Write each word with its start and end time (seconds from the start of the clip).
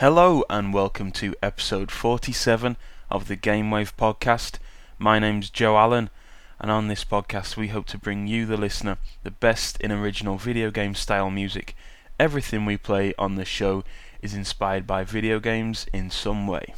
Hello 0.00 0.44
and 0.48 0.72
welcome 0.72 1.12
to 1.12 1.34
episode 1.42 1.90
47 1.90 2.78
of 3.10 3.28
the 3.28 3.36
Gamewave 3.36 3.92
podcast. 3.98 4.58
My 4.98 5.18
name's 5.18 5.50
Joe 5.50 5.76
Allen, 5.76 6.08
and 6.58 6.70
on 6.70 6.88
this 6.88 7.04
podcast, 7.04 7.58
we 7.58 7.68
hope 7.68 7.84
to 7.88 7.98
bring 7.98 8.26
you, 8.26 8.46
the 8.46 8.56
listener, 8.56 8.96
the 9.24 9.30
best 9.30 9.78
in 9.78 9.92
original 9.92 10.38
video 10.38 10.70
game 10.70 10.94
style 10.94 11.28
music. 11.28 11.76
Everything 12.18 12.64
we 12.64 12.78
play 12.78 13.12
on 13.18 13.34
the 13.34 13.44
show 13.44 13.84
is 14.22 14.32
inspired 14.32 14.86
by 14.86 15.04
video 15.04 15.38
games 15.38 15.84
in 15.92 16.08
some 16.08 16.46
way. 16.46 16.72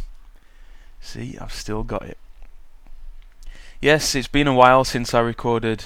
See, 1.01 1.39
I've 1.41 1.55
still 1.55 1.85
got 1.85 2.03
it. 2.03 2.19
Yes, 3.81 4.17
it's 4.17 4.27
been 4.27 4.49
a 4.49 4.53
while 4.53 4.83
since 4.83 5.15
I 5.15 5.21
recorded 5.21 5.85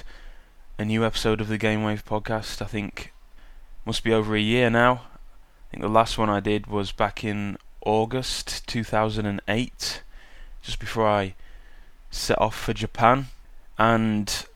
a 0.79 0.87
new 0.87 1.05
episode 1.05 1.43
of 1.43 1.49
the 1.49 1.59
Gamewave 1.59 2.05
podcast. 2.05 2.63
I 2.63 2.65
think 2.65 3.13
must 3.85 4.03
be 4.03 4.15
over 4.15 4.35
a 4.35 4.41
year 4.41 4.71
now. 4.71 5.03
Think 5.77 5.83
the 5.83 5.89
last 5.91 6.17
one 6.17 6.31
I 6.31 6.41
did 6.41 6.69
was 6.69 6.91
back 6.91 7.23
in 7.23 7.59
August 7.85 8.67
2008, 8.67 10.03
just 10.63 10.79
before 10.81 11.07
I 11.07 11.35
set 12.11 12.41
off 12.41 12.57
for 12.59 12.73
Japan. 12.73 13.27
And 13.79 14.47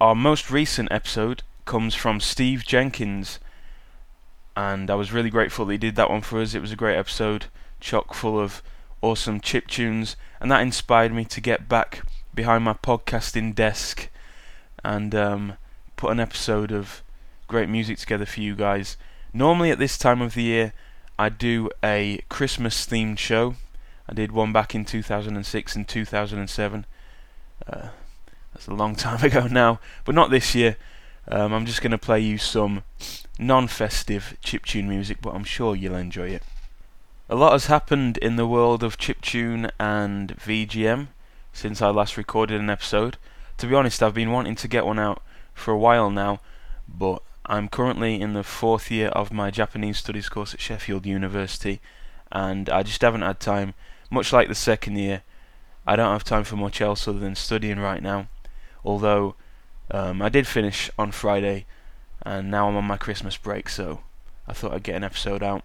our 0.00 0.14
most 0.14 0.50
recent 0.50 0.90
episode 0.90 1.42
comes 1.66 1.94
from 1.94 2.20
Steve 2.20 2.64
Jenkins, 2.64 3.38
and 4.56 4.90
I 4.90 4.94
was 4.94 5.12
really 5.12 5.28
grateful 5.28 5.66
that 5.66 5.72
he 5.72 5.76
did 5.76 5.94
that 5.96 6.08
one 6.08 6.22
for 6.22 6.40
us. 6.40 6.54
It 6.54 6.62
was 6.62 6.72
a 6.72 6.76
great 6.76 6.96
episode, 6.96 7.48
chock 7.78 8.14
full 8.14 8.40
of 8.40 8.62
awesome 9.02 9.42
chip 9.42 9.66
tunes, 9.66 10.16
and 10.40 10.50
that 10.50 10.62
inspired 10.62 11.12
me 11.12 11.26
to 11.26 11.40
get 11.42 11.68
back 11.68 12.00
behind 12.34 12.64
my 12.64 12.72
podcasting 12.72 13.54
desk 13.54 14.08
and 14.82 15.14
um, 15.14 15.58
put 15.96 16.12
an 16.12 16.18
episode 16.18 16.72
of 16.72 17.02
great 17.46 17.68
music 17.68 17.98
together 17.98 18.24
for 18.24 18.40
you 18.40 18.54
guys. 18.56 18.96
Normally 19.36 19.70
at 19.70 19.78
this 19.78 19.98
time 19.98 20.22
of 20.22 20.32
the 20.32 20.44
year, 20.44 20.72
I 21.18 21.28
do 21.28 21.68
a 21.84 22.20
Christmas 22.30 22.86
themed 22.86 23.18
show. 23.18 23.54
I 24.08 24.14
did 24.14 24.32
one 24.32 24.50
back 24.50 24.74
in 24.74 24.86
2006 24.86 25.76
and 25.76 25.86
2007. 25.86 26.86
Uh, 27.70 27.88
that's 28.54 28.66
a 28.66 28.72
long 28.72 28.96
time 28.96 29.22
ago 29.22 29.46
now, 29.46 29.78
but 30.06 30.14
not 30.14 30.30
this 30.30 30.54
year. 30.54 30.78
Um, 31.28 31.52
I'm 31.52 31.66
just 31.66 31.82
going 31.82 31.90
to 31.90 31.98
play 31.98 32.18
you 32.18 32.38
some 32.38 32.82
non-festive 33.38 34.38
chiptune 34.42 34.88
music, 34.88 35.18
but 35.20 35.34
I'm 35.34 35.44
sure 35.44 35.76
you'll 35.76 35.96
enjoy 35.96 36.30
it. 36.30 36.42
A 37.28 37.36
lot 37.36 37.52
has 37.52 37.66
happened 37.66 38.16
in 38.16 38.36
the 38.36 38.46
world 38.46 38.82
of 38.82 38.96
chiptune 38.96 39.70
and 39.78 40.34
VGM 40.38 41.08
since 41.52 41.82
I 41.82 41.90
last 41.90 42.16
recorded 42.16 42.58
an 42.58 42.70
episode. 42.70 43.18
To 43.58 43.66
be 43.66 43.74
honest, 43.74 44.02
I've 44.02 44.14
been 44.14 44.32
wanting 44.32 44.54
to 44.54 44.66
get 44.66 44.86
one 44.86 44.98
out 44.98 45.22
for 45.52 45.72
a 45.72 45.78
while 45.78 46.10
now, 46.10 46.40
but 46.88 47.20
I'm 47.48 47.68
currently 47.68 48.20
in 48.20 48.32
the 48.32 48.42
fourth 48.42 48.90
year 48.90 49.08
of 49.08 49.32
my 49.32 49.52
Japanese 49.52 49.98
studies 49.98 50.28
course 50.28 50.52
at 50.52 50.60
Sheffield 50.60 51.06
University, 51.06 51.80
and 52.32 52.68
I 52.68 52.82
just 52.82 53.02
haven't 53.02 53.22
had 53.22 53.38
time. 53.38 53.74
Much 54.10 54.32
like 54.32 54.48
the 54.48 54.54
second 54.54 54.96
year, 54.96 55.22
I 55.86 55.94
don't 55.94 56.12
have 56.12 56.24
time 56.24 56.42
for 56.42 56.56
much 56.56 56.80
else 56.80 57.06
other 57.06 57.20
than 57.20 57.36
studying 57.36 57.78
right 57.78 58.02
now. 58.02 58.26
Although 58.84 59.36
um, 59.92 60.22
I 60.22 60.28
did 60.28 60.48
finish 60.48 60.90
on 60.98 61.12
Friday, 61.12 61.66
and 62.22 62.50
now 62.50 62.68
I'm 62.68 62.76
on 62.76 62.84
my 62.84 62.96
Christmas 62.96 63.36
break, 63.36 63.68
so 63.68 64.00
I 64.48 64.52
thought 64.52 64.72
I'd 64.72 64.82
get 64.82 64.96
an 64.96 65.04
episode 65.04 65.42
out. 65.42 65.62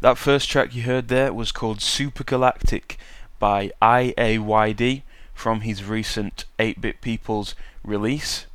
That 0.00 0.18
first 0.18 0.50
track 0.50 0.74
you 0.74 0.82
heard 0.82 1.06
there 1.06 1.32
was 1.32 1.52
called 1.52 1.80
Super 1.80 2.24
Galactic 2.24 2.98
by 3.38 3.70
IAYD 3.80 5.02
from 5.32 5.60
his 5.60 5.84
recent 5.84 6.44
8 6.58 6.80
Bit 6.80 7.00
People's 7.00 7.54
release. 7.84 8.46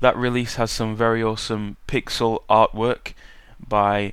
That 0.00 0.16
release 0.16 0.56
has 0.56 0.70
some 0.70 0.96
very 0.96 1.22
awesome 1.22 1.76
pixel 1.86 2.42
artwork 2.50 3.14
by 3.66 4.12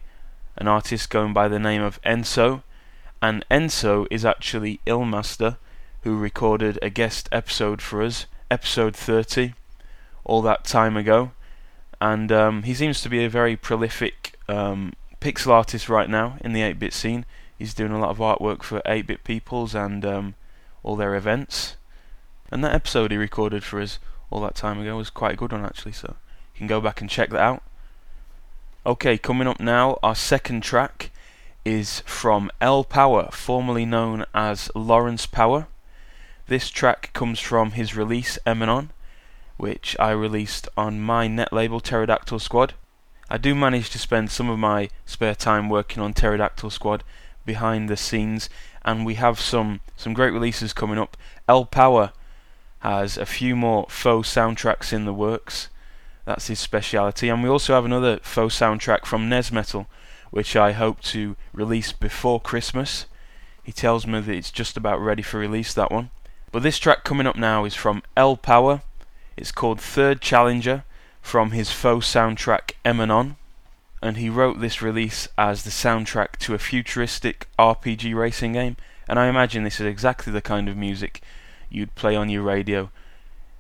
an 0.57 0.67
artist 0.67 1.09
going 1.09 1.33
by 1.33 1.47
the 1.47 1.59
name 1.59 1.81
of 1.81 2.01
Enso, 2.03 2.63
and 3.21 3.45
Enso 3.49 4.07
is 4.09 4.25
actually 4.25 4.79
Illmaster, 4.85 5.57
who 6.03 6.17
recorded 6.17 6.79
a 6.81 6.89
guest 6.89 7.29
episode 7.31 7.81
for 7.81 8.01
us, 8.01 8.25
episode 8.49 8.95
30, 8.95 9.53
all 10.23 10.41
that 10.41 10.65
time 10.65 10.97
ago. 10.97 11.31
And 11.99 12.31
um, 12.31 12.63
he 12.63 12.73
seems 12.73 13.01
to 13.01 13.09
be 13.09 13.23
a 13.23 13.29
very 13.29 13.55
prolific 13.55 14.39
um, 14.47 14.93
pixel 15.19 15.51
artist 15.51 15.87
right 15.87 16.09
now 16.09 16.37
in 16.41 16.53
the 16.53 16.63
8 16.63 16.79
bit 16.79 16.93
scene. 16.93 17.25
He's 17.57 17.75
doing 17.75 17.91
a 17.91 17.99
lot 17.99 18.09
of 18.09 18.17
artwork 18.17 18.63
for 18.63 18.81
8 18.85 19.05
bit 19.05 19.23
peoples 19.23 19.75
and 19.75 20.03
um, 20.03 20.35
all 20.81 20.95
their 20.95 21.15
events. 21.15 21.75
And 22.51 22.63
that 22.63 22.73
episode 22.73 23.11
he 23.11 23.17
recorded 23.17 23.63
for 23.63 23.79
us 23.79 23.99
all 24.31 24.41
that 24.41 24.55
time 24.55 24.79
ago 24.79 24.97
was 24.97 25.09
quite 25.09 25.33
a 25.33 25.37
good 25.37 25.51
one 25.51 25.65
actually, 25.65 25.91
so 25.91 26.15
you 26.53 26.57
can 26.57 26.67
go 26.67 26.81
back 26.81 27.01
and 27.01 27.09
check 27.09 27.29
that 27.29 27.39
out. 27.39 27.61
Okay, 28.85 29.17
coming 29.17 29.47
up 29.47 29.59
now, 29.59 29.99
our 30.01 30.15
second 30.15 30.61
track 30.61 31.11
is 31.63 31.99
from 31.99 32.49
L 32.59 32.83
Power, 32.83 33.29
formerly 33.31 33.85
known 33.85 34.25
as 34.33 34.71
Lawrence 34.73 35.27
Power. 35.27 35.67
This 36.47 36.71
track 36.71 37.11
comes 37.13 37.39
from 37.39 37.71
his 37.71 37.95
release 37.95 38.39
Emanon, 38.47 38.89
which 39.57 39.95
I 39.99 40.09
released 40.11 40.67
on 40.75 40.99
my 40.99 41.27
net 41.27 41.53
label 41.53 41.79
Pterodactyl 41.79 42.39
Squad. 42.39 42.73
I 43.29 43.37
do 43.37 43.53
manage 43.53 43.91
to 43.91 43.99
spend 43.99 44.31
some 44.31 44.49
of 44.49 44.57
my 44.57 44.89
spare 45.05 45.35
time 45.35 45.69
working 45.69 46.01
on 46.01 46.13
Pterodactyl 46.13 46.71
Squad 46.71 47.03
behind 47.45 47.87
the 47.87 47.97
scenes, 47.97 48.49
and 48.83 49.05
we 49.05 49.15
have 49.15 49.39
some 49.39 49.81
some 49.95 50.13
great 50.13 50.33
releases 50.33 50.73
coming 50.73 50.97
up. 50.97 51.15
L 51.47 51.65
Power 51.65 52.13
has 52.81 53.17
a 53.17 53.25
few 53.25 53.55
more 53.55 53.85
faux 53.89 54.33
soundtracks 54.33 54.91
in 54.91 55.05
the 55.05 55.13
works. 55.13 55.69
That's 56.25 56.47
his 56.47 56.59
speciality. 56.59 57.29
And 57.29 57.43
we 57.43 57.49
also 57.49 57.73
have 57.73 57.85
another 57.85 58.19
faux 58.23 58.59
soundtrack 58.59 59.05
from 59.05 59.29
Nesmetal, 59.29 59.85
which 60.31 60.55
I 60.55 60.71
hope 60.71 60.99
to 61.01 61.35
release 61.53 61.91
before 61.91 62.39
Christmas. 62.39 63.05
He 63.63 63.71
tells 63.71 64.07
me 64.07 64.19
that 64.19 64.35
it's 64.35 64.51
just 64.51 64.77
about 64.77 64.99
ready 64.99 65.21
for 65.21 65.39
release, 65.39 65.73
that 65.75 65.91
one. 65.91 66.09
But 66.51 66.63
this 66.63 66.79
track 66.79 67.03
coming 67.03 67.27
up 67.27 67.35
now 67.35 67.65
is 67.65 67.75
from 67.75 68.01
L 68.17 68.35
Power. 68.35 68.81
It's 69.37 69.51
called 69.51 69.79
Third 69.79 70.19
Challenger 70.19 70.83
from 71.21 71.51
his 71.51 71.71
faux 71.71 72.11
soundtrack 72.11 72.71
Emanon. 72.83 73.35
And 74.01 74.17
he 74.17 74.29
wrote 74.29 74.59
this 74.59 74.81
release 74.81 75.27
as 75.37 75.63
the 75.63 75.69
soundtrack 75.69 76.37
to 76.39 76.55
a 76.55 76.59
futuristic 76.59 77.47
RPG 77.59 78.15
racing 78.15 78.53
game. 78.53 78.77
And 79.07 79.19
I 79.19 79.27
imagine 79.27 79.63
this 79.63 79.79
is 79.79 79.85
exactly 79.85 80.33
the 80.33 80.41
kind 80.41 80.67
of 80.67 80.75
music 80.75 81.21
you'd 81.71 81.95
play 81.95 82.15
on 82.15 82.29
your 82.29 82.43
radio 82.43 82.91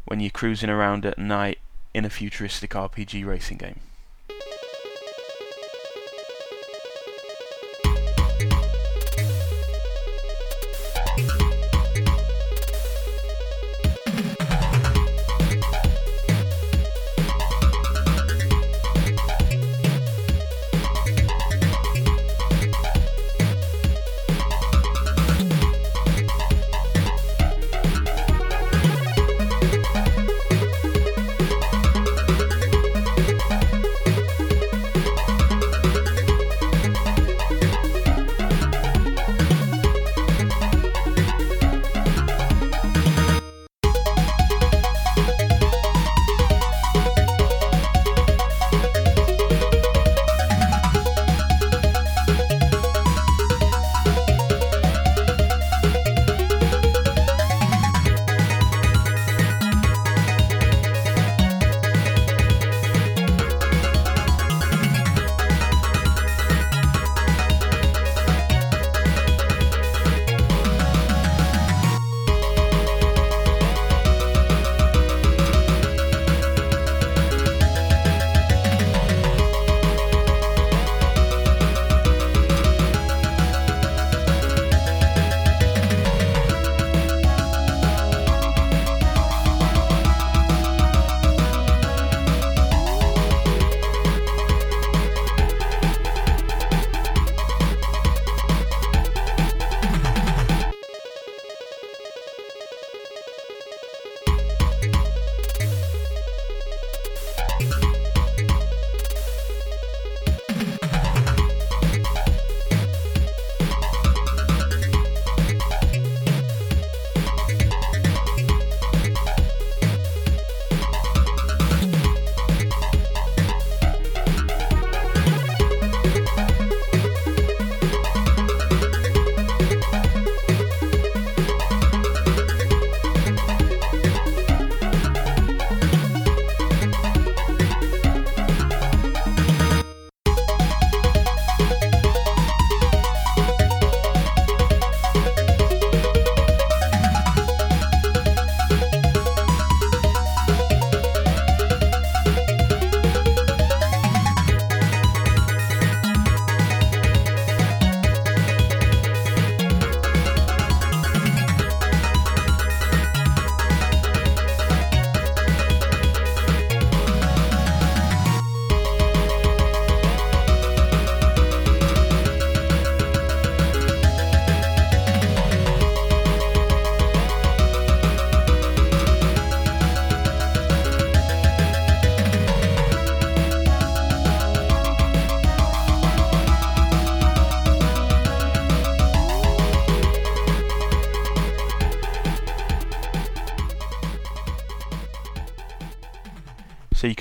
when 0.05 0.19
you're 0.19 0.29
cruising 0.29 0.69
around 0.69 1.05
at 1.05 1.17
night 1.17 1.59
in 1.93 2.05
a 2.05 2.09
futuristic 2.09 2.71
RPG 2.71 3.25
racing 3.25 3.57
game. 3.57 3.79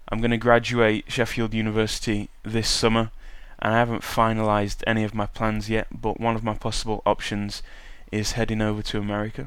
I'm 0.08 0.18
going 0.18 0.32
to 0.32 0.36
graduate 0.36 1.04
Sheffield 1.08 1.54
University 1.54 2.28
this 2.42 2.68
summer, 2.68 3.12
and 3.60 3.72
I 3.72 3.78
haven't 3.78 4.02
finalised 4.02 4.82
any 4.86 5.04
of 5.04 5.14
my 5.14 5.26
plans 5.26 5.70
yet, 5.70 5.86
but 5.92 6.20
one 6.20 6.34
of 6.34 6.42
my 6.42 6.54
possible 6.54 7.00
options 7.06 7.62
is 8.10 8.32
heading 8.32 8.60
over 8.60 8.82
to 8.82 8.98
America. 8.98 9.46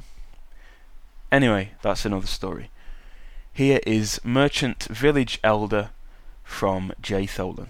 Anyway, 1.32 1.72
that's 1.82 2.06
another 2.06 2.28
story. 2.28 2.70
Here 3.52 3.82
is 3.86 4.22
Merchant 4.24 4.84
Village 4.84 5.40
Elder 5.44 5.90
from 6.44 6.94
Jay 7.02 7.26
Tholen. 7.26 7.68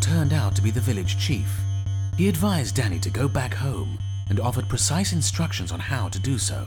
Turned 0.00 0.32
out 0.32 0.54
to 0.56 0.62
be 0.62 0.70
the 0.70 0.80
village 0.80 1.18
chief. 1.18 1.48
He 2.16 2.28
advised 2.28 2.74
Danny 2.74 2.98
to 3.00 3.10
go 3.10 3.28
back 3.28 3.54
home 3.54 3.98
and 4.28 4.40
offered 4.40 4.68
precise 4.68 5.12
instructions 5.12 5.72
on 5.72 5.80
how 5.80 6.08
to 6.08 6.18
do 6.18 6.38
so. 6.38 6.66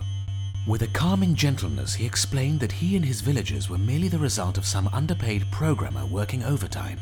With 0.67 0.83
a 0.83 0.87
calming 0.87 1.35
gentleness, 1.35 1.95
he 1.95 2.05
explained 2.05 2.59
that 2.59 2.71
he 2.71 2.95
and 2.95 3.03
his 3.03 3.21
villagers 3.21 3.69
were 3.69 3.77
merely 3.77 4.07
the 4.07 4.19
result 4.19 4.57
of 4.57 4.65
some 4.65 4.87
underpaid 4.93 5.49
programmer 5.51 6.05
working 6.05 6.43
overtime. 6.43 6.99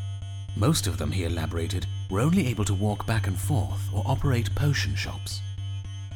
Most 0.55 0.88
of 0.88 0.98
them, 0.98 1.12
he 1.12 1.25
elaborated, 1.25 1.86
were 2.09 2.21
only 2.21 2.48
able 2.48 2.65
to 2.65 2.74
walk 2.74 3.05
back 3.05 3.27
and 3.27 3.38
forth 3.38 3.81
or 3.93 4.03
operate 4.05 4.53
potion 4.55 4.95
shops. 4.95 5.41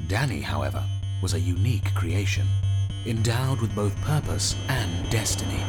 Danny, 0.08 0.42
however, 0.42 0.84
was 1.22 1.34
a 1.34 1.40
unique 1.40 1.94
creation, 1.94 2.48
endowed 3.06 3.62
with 3.62 3.76
both 3.76 3.96
purpose 4.02 4.56
and 4.70 5.10
destiny. 5.10 5.64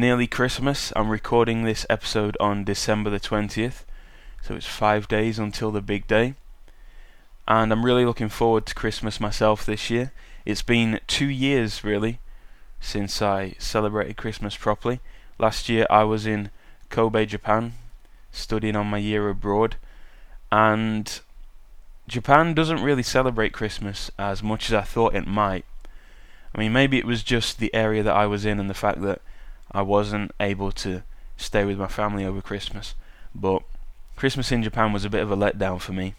Nearly 0.00 0.26
Christmas. 0.26 0.94
I'm 0.96 1.10
recording 1.10 1.64
this 1.64 1.84
episode 1.90 2.34
on 2.40 2.64
December 2.64 3.10
the 3.10 3.20
20th, 3.20 3.84
so 4.40 4.54
it's 4.54 4.64
five 4.64 5.06
days 5.08 5.38
until 5.38 5.70
the 5.70 5.82
big 5.82 6.06
day. 6.06 6.36
And 7.46 7.70
I'm 7.70 7.84
really 7.84 8.06
looking 8.06 8.30
forward 8.30 8.64
to 8.66 8.74
Christmas 8.74 9.20
myself 9.20 9.66
this 9.66 9.90
year. 9.90 10.12
It's 10.46 10.62
been 10.62 11.00
two 11.06 11.28
years, 11.28 11.84
really, 11.84 12.18
since 12.80 13.20
I 13.20 13.54
celebrated 13.58 14.16
Christmas 14.16 14.56
properly. 14.56 15.00
Last 15.38 15.68
year 15.68 15.86
I 15.90 16.04
was 16.04 16.26
in 16.26 16.50
Kobe, 16.88 17.26
Japan, 17.26 17.74
studying 18.32 18.76
on 18.76 18.86
my 18.86 18.98
year 18.98 19.28
abroad, 19.28 19.76
and 20.50 21.20
Japan 22.08 22.54
doesn't 22.54 22.82
really 22.82 23.02
celebrate 23.02 23.52
Christmas 23.52 24.10
as 24.18 24.42
much 24.42 24.70
as 24.70 24.72
I 24.72 24.82
thought 24.82 25.14
it 25.14 25.26
might. 25.26 25.66
I 26.54 26.58
mean, 26.58 26.72
maybe 26.72 26.96
it 26.96 27.04
was 27.04 27.22
just 27.22 27.58
the 27.58 27.72
area 27.74 28.02
that 28.02 28.16
I 28.16 28.24
was 28.24 28.46
in 28.46 28.58
and 28.58 28.70
the 28.70 28.74
fact 28.74 29.02
that 29.02 29.20
I 29.72 29.82
wasn't 29.82 30.32
able 30.40 30.72
to 30.72 31.02
stay 31.36 31.64
with 31.64 31.78
my 31.78 31.88
family 31.88 32.24
over 32.24 32.40
Christmas, 32.40 32.94
but 33.34 33.62
Christmas 34.16 34.52
in 34.52 34.62
Japan 34.62 34.92
was 34.92 35.04
a 35.04 35.10
bit 35.10 35.22
of 35.22 35.30
a 35.30 35.36
letdown 35.36 35.80
for 35.80 35.92
me. 35.92 36.14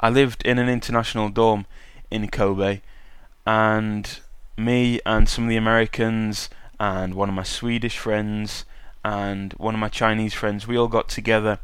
I 0.00 0.10
lived 0.10 0.42
in 0.44 0.58
an 0.58 0.68
international 0.68 1.28
dorm 1.28 1.66
in 2.10 2.28
Kobe, 2.28 2.80
and 3.46 4.20
me 4.56 5.00
and 5.04 5.28
some 5.28 5.44
of 5.44 5.50
the 5.50 5.56
Americans 5.56 6.48
and 6.80 7.14
one 7.14 7.28
of 7.28 7.34
my 7.34 7.42
Swedish 7.42 7.98
friends 7.98 8.64
and 9.04 9.52
one 9.54 9.74
of 9.74 9.80
my 9.80 9.88
Chinese 9.88 10.34
friends, 10.34 10.66
we 10.66 10.76
all 10.76 10.88
got 10.88 11.08
together 11.08 11.58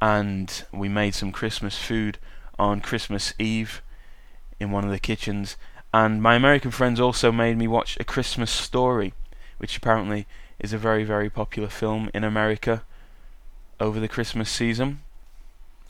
and 0.00 0.64
we 0.72 0.88
made 0.88 1.14
some 1.14 1.32
Christmas 1.32 1.76
food 1.76 2.18
on 2.58 2.80
Christmas 2.80 3.34
Eve 3.38 3.82
in 4.60 4.70
one 4.70 4.84
of 4.84 4.90
the 4.90 4.98
kitchens. 4.98 5.56
And 5.92 6.22
my 6.22 6.34
American 6.34 6.70
friends 6.70 7.00
also 7.00 7.32
made 7.32 7.56
me 7.56 7.66
watch 7.66 7.96
A 7.98 8.04
Christmas 8.04 8.50
Story, 8.50 9.14
which 9.58 9.76
apparently 9.76 10.26
is 10.58 10.72
a 10.72 10.78
very, 10.78 11.04
very 11.04 11.30
popular 11.30 11.68
film 11.68 12.10
in 12.14 12.24
America 12.24 12.82
over 13.78 14.00
the 14.00 14.08
Christmas 14.08 14.50
season. 14.50 15.00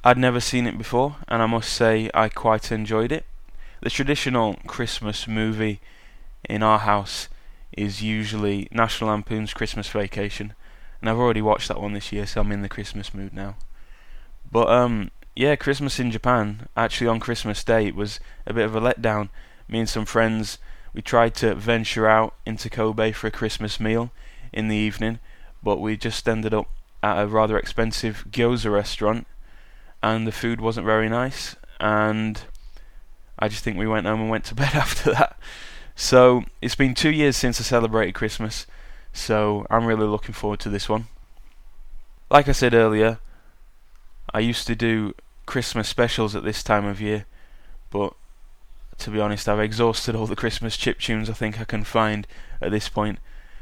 I'd 0.05 0.19
never 0.19 0.41
seen 0.41 0.67
it 0.67 0.79
before, 0.79 1.17
and 1.27 1.43
I 1.43 1.47
must 1.47 1.73
say 1.73 2.11
I 2.15 2.29
quite 2.29 2.71
enjoyed 2.71 3.13
it. 3.13 3.25
The 3.81 3.91
traditional 3.91 4.55
Christmas 4.67 5.27
movie 5.27 5.81
in 6.49 6.63
our 6.63 6.81
house 6.81 7.29
is 7.73 8.03
usually 8.03 8.69
National 8.71 9.11
Lampoon's 9.11 9.55
Christmas 9.55 9.89
Vacation, 9.89 10.55
and 11.01 11.09
I've 11.09 11.19
already 11.19 11.43
watched 11.43 11.69
that 11.69 11.81
one 11.81 11.93
this 11.93 12.13
year, 12.13 12.27
so 12.27 12.41
I'm 12.41 12.53
in 12.53 12.63
the 12.63 12.69
Christmas 12.69 13.15
mood 13.15 13.33
now. 13.33 13.57
But 14.51 14.69
um, 14.69 15.11
yeah, 15.37 15.57
Christmas 15.57 16.01
in 16.01 16.11
Japan, 16.11 16.69
actually 16.77 17.07
on 17.07 17.21
Christmas 17.21 17.63
Day, 17.63 17.87
it 17.87 17.95
was 17.95 18.19
a 18.47 18.53
bit 18.53 18.65
of 18.65 18.75
a 18.75 18.81
letdown. 18.81 19.29
Me 19.69 19.81
and 19.81 19.89
some 19.89 20.05
friends, 20.05 20.59
we 20.99 21.03
tried 21.03 21.33
to 21.33 21.55
venture 21.55 22.09
out 22.09 22.35
into 22.45 22.69
Kobe 22.69 23.13
for 23.13 23.29
a 23.29 23.31
Christmas 23.31 23.79
meal 23.79 24.11
in 24.53 24.67
the 24.67 24.75
evening, 24.75 25.21
but 25.63 25.79
we 25.79 25.97
just 25.97 26.29
ended 26.29 26.53
up 26.53 26.67
at 27.05 27.23
a 27.23 27.29
rather 27.29 27.57
expensive 27.57 28.25
gyoza 28.29 28.73
restaurant, 28.73 29.29
and 30.03 30.27
the 30.27 30.33
food 30.33 30.61
wasn't 30.61 30.85
very 30.85 31.09
nice, 31.09 31.55
and 31.79 32.43
I 33.39 33.47
just 33.47 33.63
think 33.63 33.79
we 33.79 33.87
went 33.87 34.07
home 34.09 34.23
and 34.23 34.29
went 34.29 34.43
to 34.47 34.55
bed 34.57 34.75
after 34.75 35.13
that. 35.13 35.39
So 35.95 36.43
it's 36.61 36.75
been 36.75 36.95
two 36.95 37.13
years 37.13 37.37
since 37.37 37.61
I 37.61 37.63
celebrated 37.63 38.15
Christmas, 38.17 38.67
so 39.13 39.69
I'm 39.71 39.87
really 39.87 40.09
looking 40.09 40.35
forward 40.35 40.59
to 40.61 40.69
this 40.69 40.89
one. 40.89 41.07
Like 42.29 42.49
I 42.49 42.53
said 42.53 42.75
earlier, 42.75 43.21
I 44.35 44.41
used 44.41 44.67
to 44.67 44.75
do 44.75 45.15
Christmas 45.47 45.89
specials 45.89 46.35
at 46.35 46.43
this 46.43 46.65
time 46.65 46.87
of 46.87 47.01
year, 47.01 47.27
but 47.89 48.15
to 48.99 49.11
be 49.11 49.21
honest, 49.21 49.49
I've 49.49 49.61
exhausted 49.61 50.15
all 50.15 50.27
the 50.27 50.37
Christmas 50.37 50.77
chip 50.77 50.99
tunes 50.99 51.31
I 51.31 51.33
think 51.33 51.61
I 51.61 51.65
can 51.65 51.85
find 51.85 52.27
at 52.61 52.71
this 52.71 52.89
point. 52.89 53.19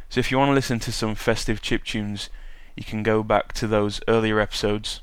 So 0.09 0.21
if 0.21 0.31
you 0.31 0.39
want 0.39 0.51
to 0.51 0.55
listen 0.55 0.79
to 0.81 0.93
some 0.93 1.15
festive 1.15 1.61
chip 1.61 1.85
tunes, 1.85 2.31
you 2.75 2.85
can 2.85 3.03
go 3.03 3.23
back 3.23 3.53
to 3.55 3.67
those 3.67 4.01
earlier 4.09 4.41
episodes. 4.41 5.01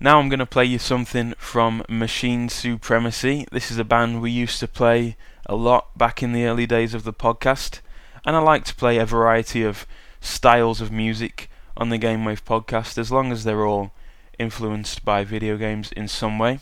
Now 0.00 0.18
I'm 0.20 0.28
going 0.28 0.38
to 0.38 0.46
play 0.46 0.64
you 0.64 0.78
something 0.78 1.34
from 1.38 1.84
Machine 1.88 2.48
Supremacy. 2.48 3.46
This 3.50 3.70
is 3.70 3.78
a 3.78 3.84
band 3.84 4.20
we 4.20 4.30
used 4.30 4.60
to 4.60 4.68
play 4.68 5.16
a 5.46 5.56
lot 5.56 5.96
back 5.98 6.22
in 6.22 6.32
the 6.32 6.44
early 6.44 6.66
days 6.66 6.94
of 6.94 7.04
the 7.04 7.12
podcast, 7.12 7.80
and 8.24 8.36
I 8.36 8.38
like 8.38 8.64
to 8.66 8.74
play 8.74 8.98
a 8.98 9.06
variety 9.06 9.64
of 9.64 9.86
styles 10.20 10.80
of 10.80 10.92
music 10.92 11.50
on 11.76 11.88
the 11.88 11.98
Gamewave 11.98 12.42
podcast 12.42 12.98
as 12.98 13.10
long 13.10 13.32
as 13.32 13.44
they're 13.44 13.66
all 13.66 13.92
influenced 14.38 15.04
by 15.04 15.24
video 15.24 15.56
games 15.56 15.90
in 15.92 16.06
some 16.06 16.38
way. 16.38 16.60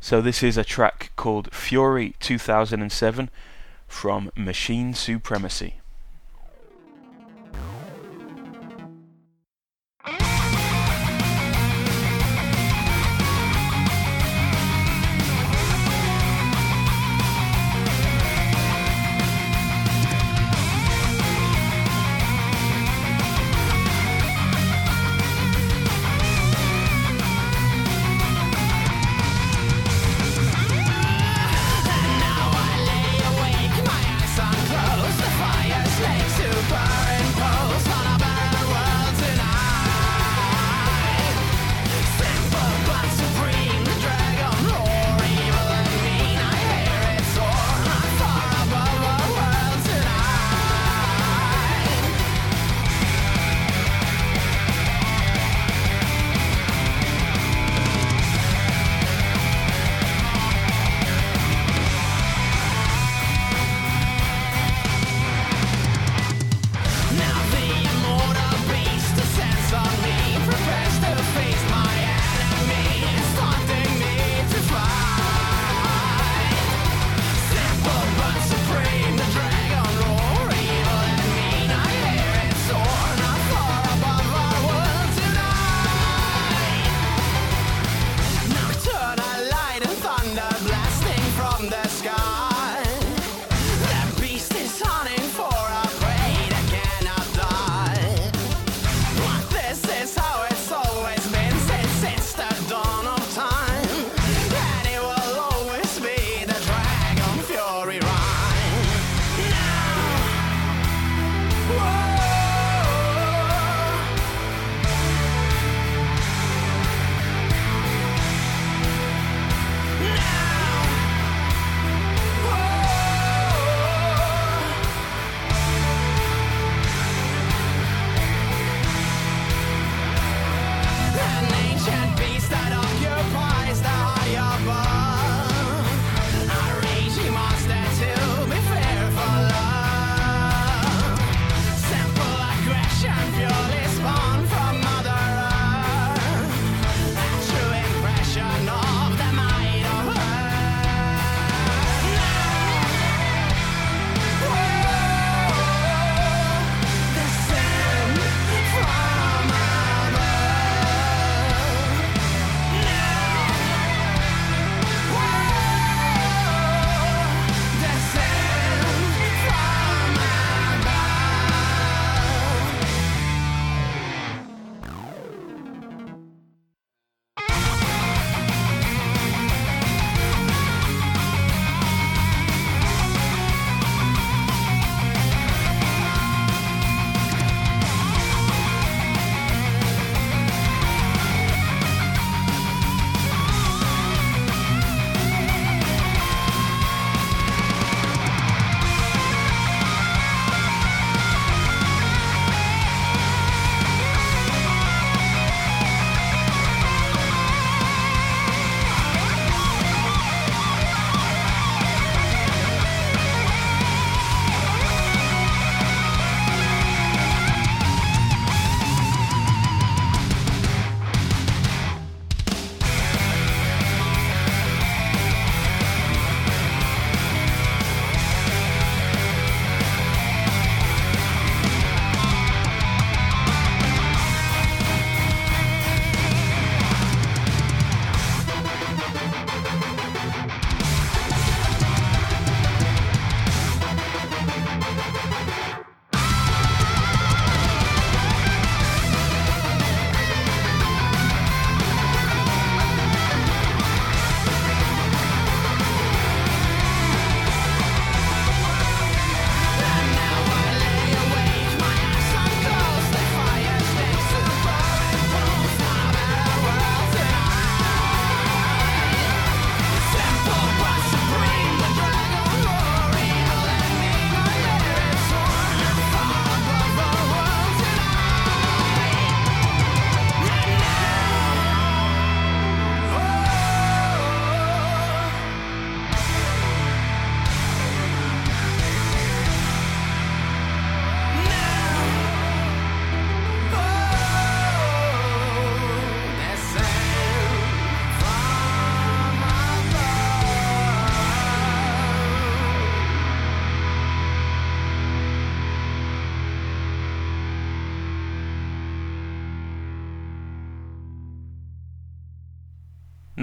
So 0.00 0.20
this 0.20 0.42
is 0.42 0.56
a 0.56 0.64
track 0.64 1.12
called 1.16 1.52
Fury 1.52 2.14
2007 2.20 3.30
from 3.88 4.30
Machine 4.36 4.94
Supremacy. 4.94 5.80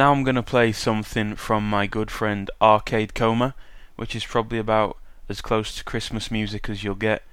Now 0.03 0.11
I'm 0.11 0.25
going 0.25 0.35
to 0.35 0.43
play 0.43 0.73
something 0.73 1.37
from 1.37 1.69
my 1.69 1.87
good 1.87 2.11
friend 2.11 2.51
Arcade 2.61 3.13
Coma, 3.13 3.55
which 3.95 4.17
is 4.17 4.25
probably 4.25 4.59
about 4.59 4.97
as 5.29 5.39
close 5.39 5.73
to 5.77 5.83
Christmas 5.85 6.29
music 6.29 6.69
as 6.69 6.83
you'll 6.83 6.95
get 6.95 7.23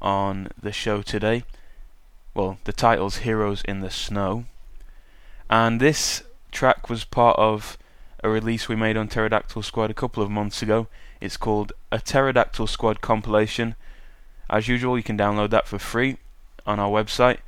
on 0.00 0.48
the 0.58 0.72
show 0.72 1.02
today. 1.02 1.44
Well, 2.32 2.56
the 2.64 2.72
title's 2.72 3.18
Heroes 3.18 3.60
in 3.68 3.80
the 3.80 3.90
Snow. 3.90 4.46
And 5.50 5.78
this 5.78 6.22
track 6.52 6.88
was 6.88 7.04
part 7.04 7.38
of 7.38 7.76
a 8.24 8.30
release 8.30 8.66
we 8.66 8.76
made 8.76 8.96
on 8.96 9.08
Pterodactyl 9.08 9.60
Squad 9.60 9.90
a 9.90 10.00
couple 10.02 10.22
of 10.22 10.30
months 10.30 10.62
ago. 10.62 10.86
It's 11.20 11.36
called 11.36 11.74
a 11.92 11.98
Pterodactyl 11.98 12.68
Squad 12.68 13.02
compilation. 13.02 13.74
As 14.48 14.68
usual, 14.68 14.96
you 14.96 15.04
can 15.04 15.18
download 15.18 15.50
that 15.50 15.68
for 15.68 15.78
free 15.78 16.16
on 16.64 16.80
our 16.80 16.88
website, 16.88 17.40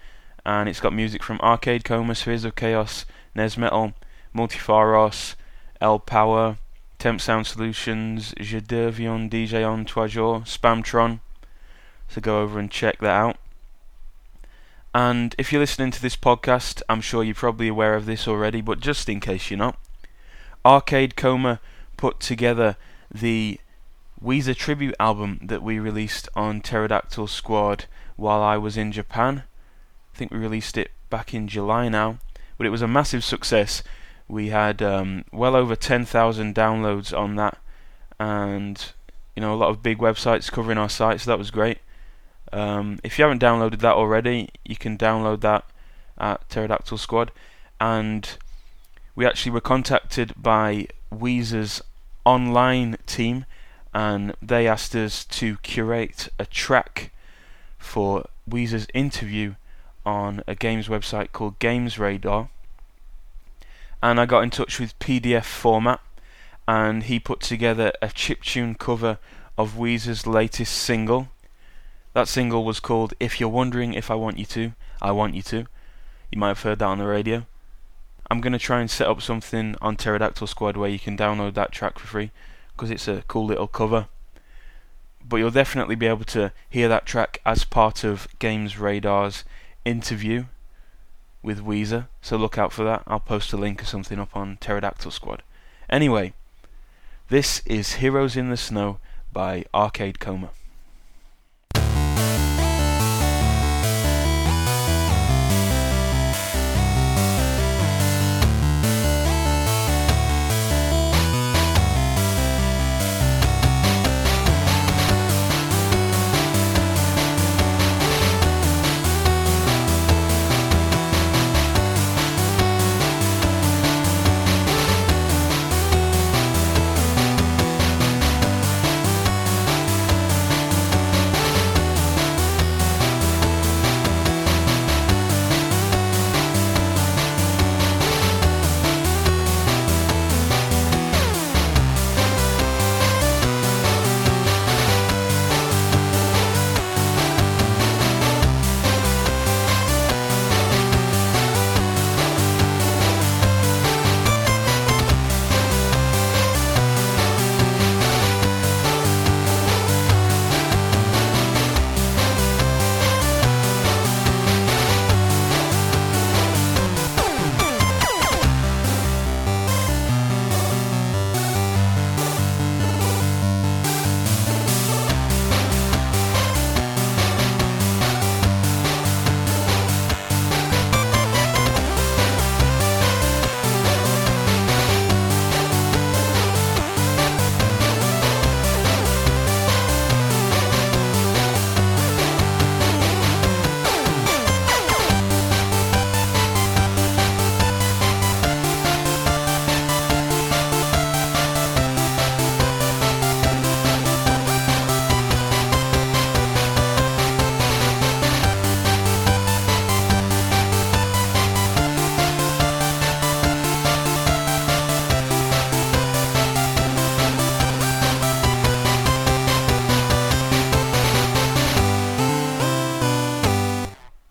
and 0.45 0.69
it's 0.69 0.81
got 0.81 0.93
music 0.93 1.23
from 1.23 1.41
Arcade 1.41 1.85
Coma, 1.85 2.15
Spheres 2.15 2.45
of 2.45 2.55
Chaos, 2.55 3.07
Nesmetal, 3.35 3.95
Multifaros, 4.35 5.35
L 5.81 5.99
Power, 5.99 6.59
Temp 6.99 7.21
Sound 7.21 7.47
Solutions, 7.47 8.35
Jedervion, 8.35 9.31
DJ 9.31 9.69
on 9.69 9.85
Toijour, 9.85 10.43
Spamtron. 10.43 11.21
So 12.09 12.21
go 12.21 12.41
over 12.41 12.59
and 12.59 12.71
check 12.71 12.99
that 13.01 13.11
out. 13.11 13.37
And 14.95 15.35
if 15.39 15.53
you're 15.53 15.61
listening 15.61 15.91
to 15.93 16.03
this 16.03 16.17
podcast, 16.17 16.83
I'm 16.89 17.01
sure 17.01 17.23
you're 17.23 17.35
probably 17.35 17.69
aware 17.69 17.95
of 17.95 18.07
this 18.07 18.27
already, 18.27 18.61
but 18.61 18.81
just 18.81 19.09
in 19.09 19.21
case 19.21 19.51
you're 19.51 19.59
not, 19.59 19.79
Arcade 20.65 21.15
Coma 21.15 21.61
put 21.97 22.19
together 22.19 22.77
the 23.15 23.61
Weezer 24.23 24.57
tribute 24.57 24.97
album 24.99 25.39
that 25.43 25.63
we 25.63 25.79
released 25.79 26.29
on 26.35 26.61
Pterodactyl 26.61 27.29
Squad 27.29 27.85
while 28.17 28.43
I 28.43 28.57
was 28.57 28.77
in 28.77 28.91
Japan. 28.91 29.45
I 30.13 30.17
think 30.17 30.33
we 30.33 30.39
released 30.39 30.77
it 30.77 30.91
back 31.11 31.33
in 31.33 31.47
July 31.47 31.89
now, 31.89 32.19
but 32.57 32.67
it 32.67 32.71
was 32.71 32.83
a 32.83 32.89
massive 32.89 33.23
success. 33.23 33.83
We 34.29 34.49
had 34.49 34.83
um, 34.83 35.25
well 35.33 35.57
over 35.57 35.75
10,000 35.75 36.55
downloads 36.55 37.17
on 37.17 37.37
that, 37.37 37.59
and 38.21 38.93
you 39.35 39.41
know 39.41 39.55
a 39.55 39.57
lot 39.57 39.71
of 39.71 39.83
big 39.83 39.99
websites 39.99 40.53
covering 40.53 40.79
our 40.79 40.89
site, 40.89 41.21
so 41.21 41.31
that 41.31 41.39
was 41.39 41.51
great. 41.51 41.79
Um, 42.53 42.99
if 43.03 43.19
you 43.19 43.25
haven't 43.25 43.43
downloaded 43.43 43.81
that 43.81 43.95
already, 43.95 44.51
you 44.65 44.77
can 44.77 44.99
download 44.99 45.41
that 45.41 45.65
at 46.19 46.49
Pterodactyl 46.49 46.99
Squad, 46.99 47.33
and 47.81 48.37
we 49.15 49.27
actually 49.27 49.53
were 49.53 49.61
contacted 49.61 50.33
by 50.37 50.89
Weezer's 51.13 51.83
online 52.25 52.99
team, 53.07 53.47
and 53.95 54.35
they 54.43 54.69
asked 54.69 54.95
us 54.95 55.25
to 55.25 55.57
curate 55.59 56.29
a 56.39 56.47
track 56.47 57.11
for 57.79 58.29
Weezer's 58.49 58.87
interview 58.93 59.55
on 60.05 60.43
a 60.47 60.55
games 60.55 60.89
website 60.89 61.33
called 61.33 61.59
Games 61.59 61.99
Radar. 61.99 62.51
And 64.03 64.21
I 64.21 64.27
got 64.27 64.43
in 64.43 64.51
touch 64.51 64.79
with 64.79 64.99
PDF 64.99 65.45
format, 65.45 66.01
and 66.67 67.05
he 67.05 67.19
put 67.19 67.41
together 67.41 67.93
a 68.01 68.09
chiptune 68.09 68.79
cover 68.79 69.19
of 69.57 69.75
Weezer's 69.75 70.27
latest 70.27 70.73
single. 70.75 71.29
That 72.13 72.29
single 72.29 72.65
was 72.65 72.79
called 72.79 73.15
If 73.19 73.41
You're 73.41 73.49
Wondering 73.49 73.95
If 73.95 74.11
I 74.11 74.15
Want 74.15 74.39
You 74.39 74.47
To, 74.47 74.73
I 75.03 75.11
Want 75.11 75.35
You 75.35 75.43
To. 75.43 75.67
You 76.31 76.39
might 76.39 76.49
have 76.49 76.63
heard 76.63 76.79
that 76.79 76.87
on 76.87 76.99
the 76.99 77.07
radio. 77.07 77.47
I'm 78.31 78.41
going 78.41 78.53
to 78.53 78.59
try 78.59 78.81
and 78.81 78.91
set 78.91 79.09
up 79.09 79.23
something 79.23 79.75
on 79.81 79.97
Pterodactyl 79.97 80.47
Squad 80.47 80.77
where 80.77 80.91
you 80.91 80.99
can 80.99 81.17
download 81.17 81.55
that 81.55 81.73
track 81.73 81.99
for 81.99 82.07
free 82.07 82.31
because 82.73 82.91
it's 82.91 83.09
a 83.09 83.25
cool 83.27 83.47
little 83.47 83.67
cover. 83.67 84.07
But 85.27 85.39
you'll 85.39 85.51
definitely 85.51 85.95
be 85.97 86.07
able 86.07 86.25
to 86.27 86.53
hear 86.69 86.89
that 86.89 87.07
track 87.07 87.41
as 87.45 87.65
part 87.65 88.05
of 88.05 88.29
Games 88.39 88.79
Radar's 88.79 89.45
interview 89.85 90.45
with 91.43 91.65
Weezer, 91.65 92.09
so 92.21 92.37
look 92.37 92.59
out 92.59 92.73
for 92.73 92.85
that. 92.85 93.03
I'll 93.07 93.21
post 93.21 93.53
a 93.53 93.57
link 93.57 93.83
or 93.83 93.87
something 93.87 94.19
up 94.19 94.37
on 94.37 94.59
Pterodactyl 94.59 95.11
Squad. 95.11 95.43
Anyway, 95.89 96.33
this 97.29 97.61
is 97.67 97.95
Heroes 97.95 98.37
in 98.37 98.51
the 98.51 98.57
Snow 98.57 98.99
by 99.33 99.65
Arcade 99.73 100.19
Coma. 100.19 100.51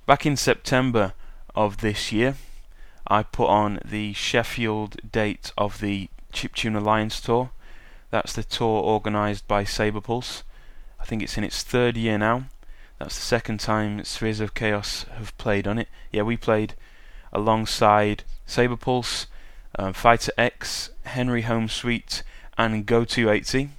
Back 0.07 0.25
in 0.25 0.37
September 0.37 1.11
of 1.53 1.79
this 1.79 2.13
year, 2.13 2.35
I 3.07 3.23
put 3.23 3.49
on 3.49 3.79
the 3.83 4.13
Sheffield 4.13 4.95
date 5.11 5.51
of 5.57 5.81
the 5.81 6.07
Chiptune 6.31 6.77
Alliance 6.77 7.19
tour. 7.19 7.49
That's 8.09 8.31
the 8.31 8.45
tour 8.45 8.81
organised 8.81 9.49
by 9.49 9.65
Sabrepulse. 9.65 10.43
I 10.97 11.03
think 11.03 11.21
it's 11.21 11.37
in 11.37 11.43
its 11.43 11.61
third 11.61 11.97
year 11.97 12.17
now. 12.17 12.45
That's 12.99 13.15
the 13.15 13.25
second 13.25 13.59
time 13.59 14.01
Spheres 14.05 14.39
of 14.39 14.53
Chaos 14.53 15.05
have 15.17 15.37
played 15.37 15.67
on 15.67 15.77
it. 15.77 15.89
Yeah, 16.13 16.21
we 16.21 16.37
played 16.37 16.75
alongside 17.33 18.23
Sabrepulse, 18.47 19.25
um, 19.77 19.91
Fighter 19.91 20.31
X, 20.37 20.89
Henry 21.03 21.43
Homesweet, 21.43 22.23
and 22.57 22.87
Goto80. 22.87 23.71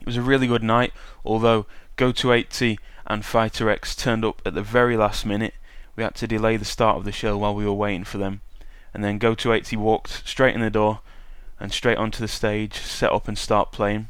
It 0.00 0.06
was 0.06 0.16
a 0.16 0.22
really 0.22 0.46
good 0.46 0.62
night, 0.62 0.94
although 1.26 1.66
Goto80 1.98 2.78
and 3.06 3.24
Fighter 3.24 3.68
X 3.68 3.94
turned 3.94 4.24
up 4.24 4.40
at 4.44 4.54
the 4.54 4.62
very 4.62 4.96
last 4.96 5.26
minute. 5.26 5.54
We 5.96 6.02
had 6.02 6.14
to 6.16 6.26
delay 6.26 6.56
the 6.56 6.64
start 6.64 6.96
of 6.96 7.04
the 7.04 7.12
show 7.12 7.36
while 7.36 7.54
we 7.54 7.64
were 7.64 7.72
waiting 7.72 8.04
for 8.04 8.18
them. 8.18 8.40
And 8.92 9.04
then 9.04 9.18
Goto80 9.18 9.76
walked 9.76 10.26
straight 10.26 10.54
in 10.54 10.60
the 10.60 10.70
door 10.70 11.00
and 11.60 11.72
straight 11.72 11.98
onto 11.98 12.20
the 12.20 12.28
stage, 12.28 12.74
set 12.74 13.12
up 13.12 13.28
and 13.28 13.38
start 13.38 13.72
playing. 13.72 14.08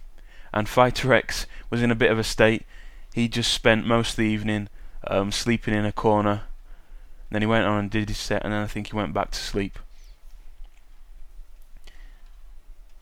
And 0.52 0.68
Fighter 0.68 1.12
X 1.12 1.46
was 1.70 1.83
in 1.83 1.90
a 1.90 1.96
bit 1.96 2.11
of 2.11 2.18
a 2.18 2.24
state. 2.24 2.64
He 3.12 3.28
just 3.28 3.52
spent 3.52 3.87
most 3.87 4.11
of 4.11 4.16
the 4.16 4.22
evening 4.22 4.68
um, 5.07 5.33
sleeping 5.33 5.74
in 5.74 5.85
a 5.85 5.92
corner. 5.92 6.42
Then 7.30 7.42
he 7.42 7.46
went 7.46 7.66
on 7.66 7.78
and 7.78 7.90
did 7.90 8.09
his 8.09 8.18
set, 8.18 8.44
and 8.44 8.52
then 8.52 8.62
I 8.62 8.66
think 8.66 8.88
he 8.88 8.96
went 8.96 9.12
back 9.12 9.33
to 9.33 9.38
sleep. 9.38 9.78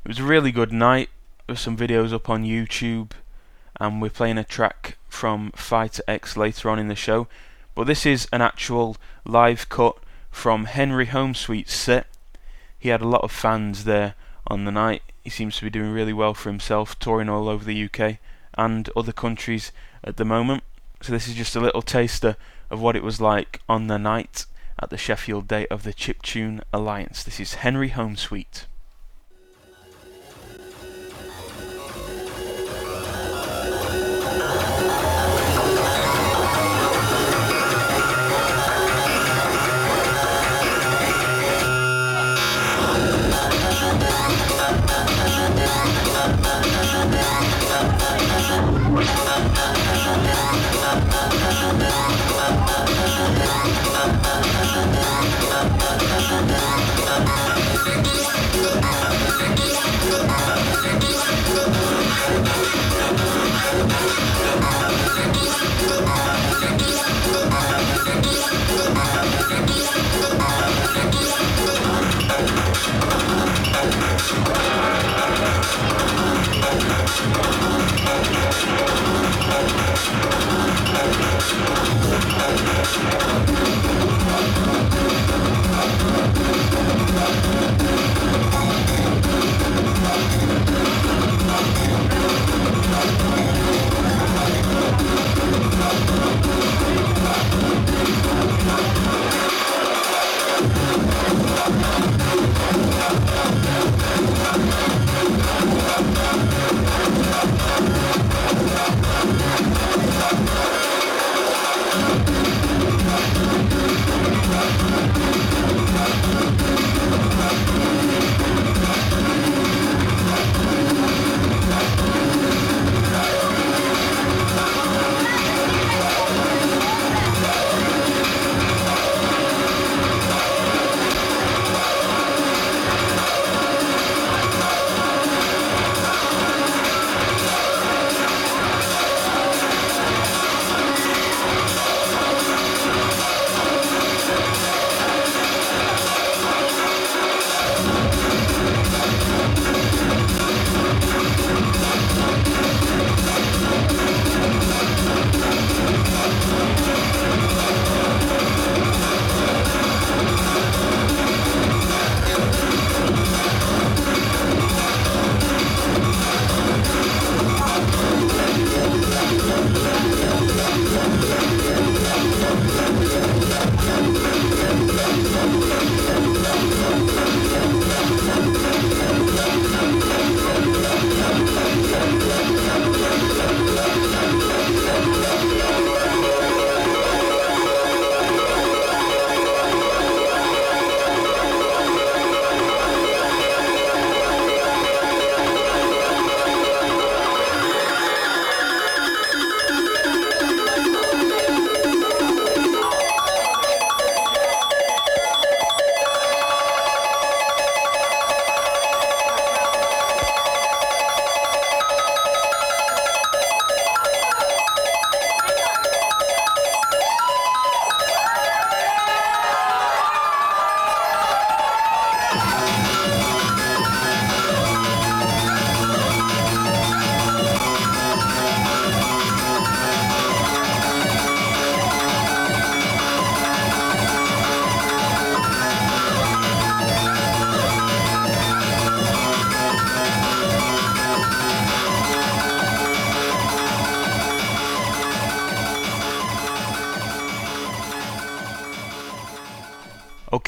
It 0.05 0.09
was 0.09 0.19
a 0.19 0.25
really 0.25 0.51
good 0.51 0.73
night. 0.73 1.11
There's 1.47 1.61
some 1.61 1.77
videos 1.77 2.13
up 2.13 2.29
on 2.31 2.45
YouTube, 2.45 3.11
and 3.81 4.01
we're 4.01 4.11
playing 4.11 4.39
a 4.39 4.45
track 4.45 4.97
from 5.09 5.51
Fighter 5.53 6.03
X 6.09 6.37
later 6.37 6.71
on 6.71 6.79
in 6.79 6.89
the 6.89 6.95
show. 6.95 7.27
But 7.75 7.87
this 7.87 8.05
is 8.05 8.29
an 8.33 8.43
actual 8.43 8.97
live 9.25 9.69
cut 9.69 9.97
from 10.31 10.65
Henry 10.65 11.07
Homesweet's 11.07 11.75
set. 11.75 12.07
He 12.79 12.89
had 12.89 13.03
a 13.03 13.09
lot 13.09 13.23
of 13.23 13.33
fans 13.33 13.85
there 13.85 14.15
on 14.47 14.65
the 14.65 14.73
night. 14.73 15.03
He 15.23 15.31
seems 15.31 15.57
to 15.57 15.65
be 15.65 15.71
doing 15.71 15.93
really 15.93 16.13
well 16.13 16.35
for 16.35 16.51
himself, 16.51 16.99
touring 16.99 17.29
all 17.29 17.49
over 17.49 17.65
the 17.65 17.85
UK 17.85 18.19
and 18.55 18.91
other 18.97 19.13
countries 19.13 19.73
at 20.03 20.17
the 20.17 20.25
moment. 20.25 20.65
So 21.01 21.13
this 21.13 21.29
is 21.29 21.35
just 21.35 21.57
a 21.57 21.61
little 21.61 21.83
taster 21.83 22.37
of 22.71 22.81
what 22.81 22.97
it 22.97 23.03
was 23.03 23.21
like 23.21 23.61
on 23.69 23.87
the 23.87 23.99
night 23.99 24.47
at 24.81 24.91
the 24.91 24.99
Sheffield 24.99 25.47
Day 25.47 25.67
of 25.69 25.83
the 25.83 25.93
Chiptune 25.93 26.63
Alliance. 26.73 27.23
This 27.23 27.39
is 27.39 27.55
Henry 27.55 27.91
Homesweet. 27.91 28.65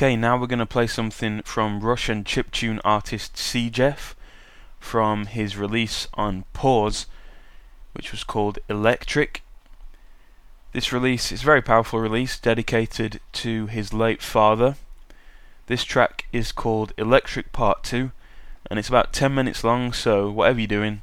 Okay, 0.05 0.17
now 0.17 0.37
we're 0.37 0.47
going 0.47 0.59
to 0.59 0.67
play 0.67 0.87
something 0.87 1.41
from 1.47 1.81
Russian 1.81 2.25
chiptune 2.25 2.79
artist 2.85 3.37
Cjeff 3.37 4.15
from 4.79 5.25
his 5.25 5.57
release 5.57 6.09
on 6.13 6.45
Pause, 6.53 7.07
which 7.95 8.11
was 8.11 8.23
called 8.23 8.59
Electric. 8.69 9.43
This 10.73 10.93
release 10.93 11.33
is 11.33 11.41
a 11.41 11.47
very 11.47 11.63
powerful 11.63 12.01
release 12.01 12.39
dedicated 12.39 13.19
to 13.33 13.65
his 13.65 13.95
late 13.95 14.21
father. 14.21 14.77
This 15.69 15.85
track 15.85 16.27
is 16.35 16.53
called 16.53 16.93
Electric 16.99 17.51
Part 17.53 17.83
2 17.85 18.13
and 18.69 18.79
it's 18.79 18.91
about 18.91 19.15
10 19.15 19.35
minutes 19.35 19.65
long, 19.65 19.95
so 19.95 20.31
whatever 20.31 20.61
you're 20.61 20.67
doing, 20.67 21.01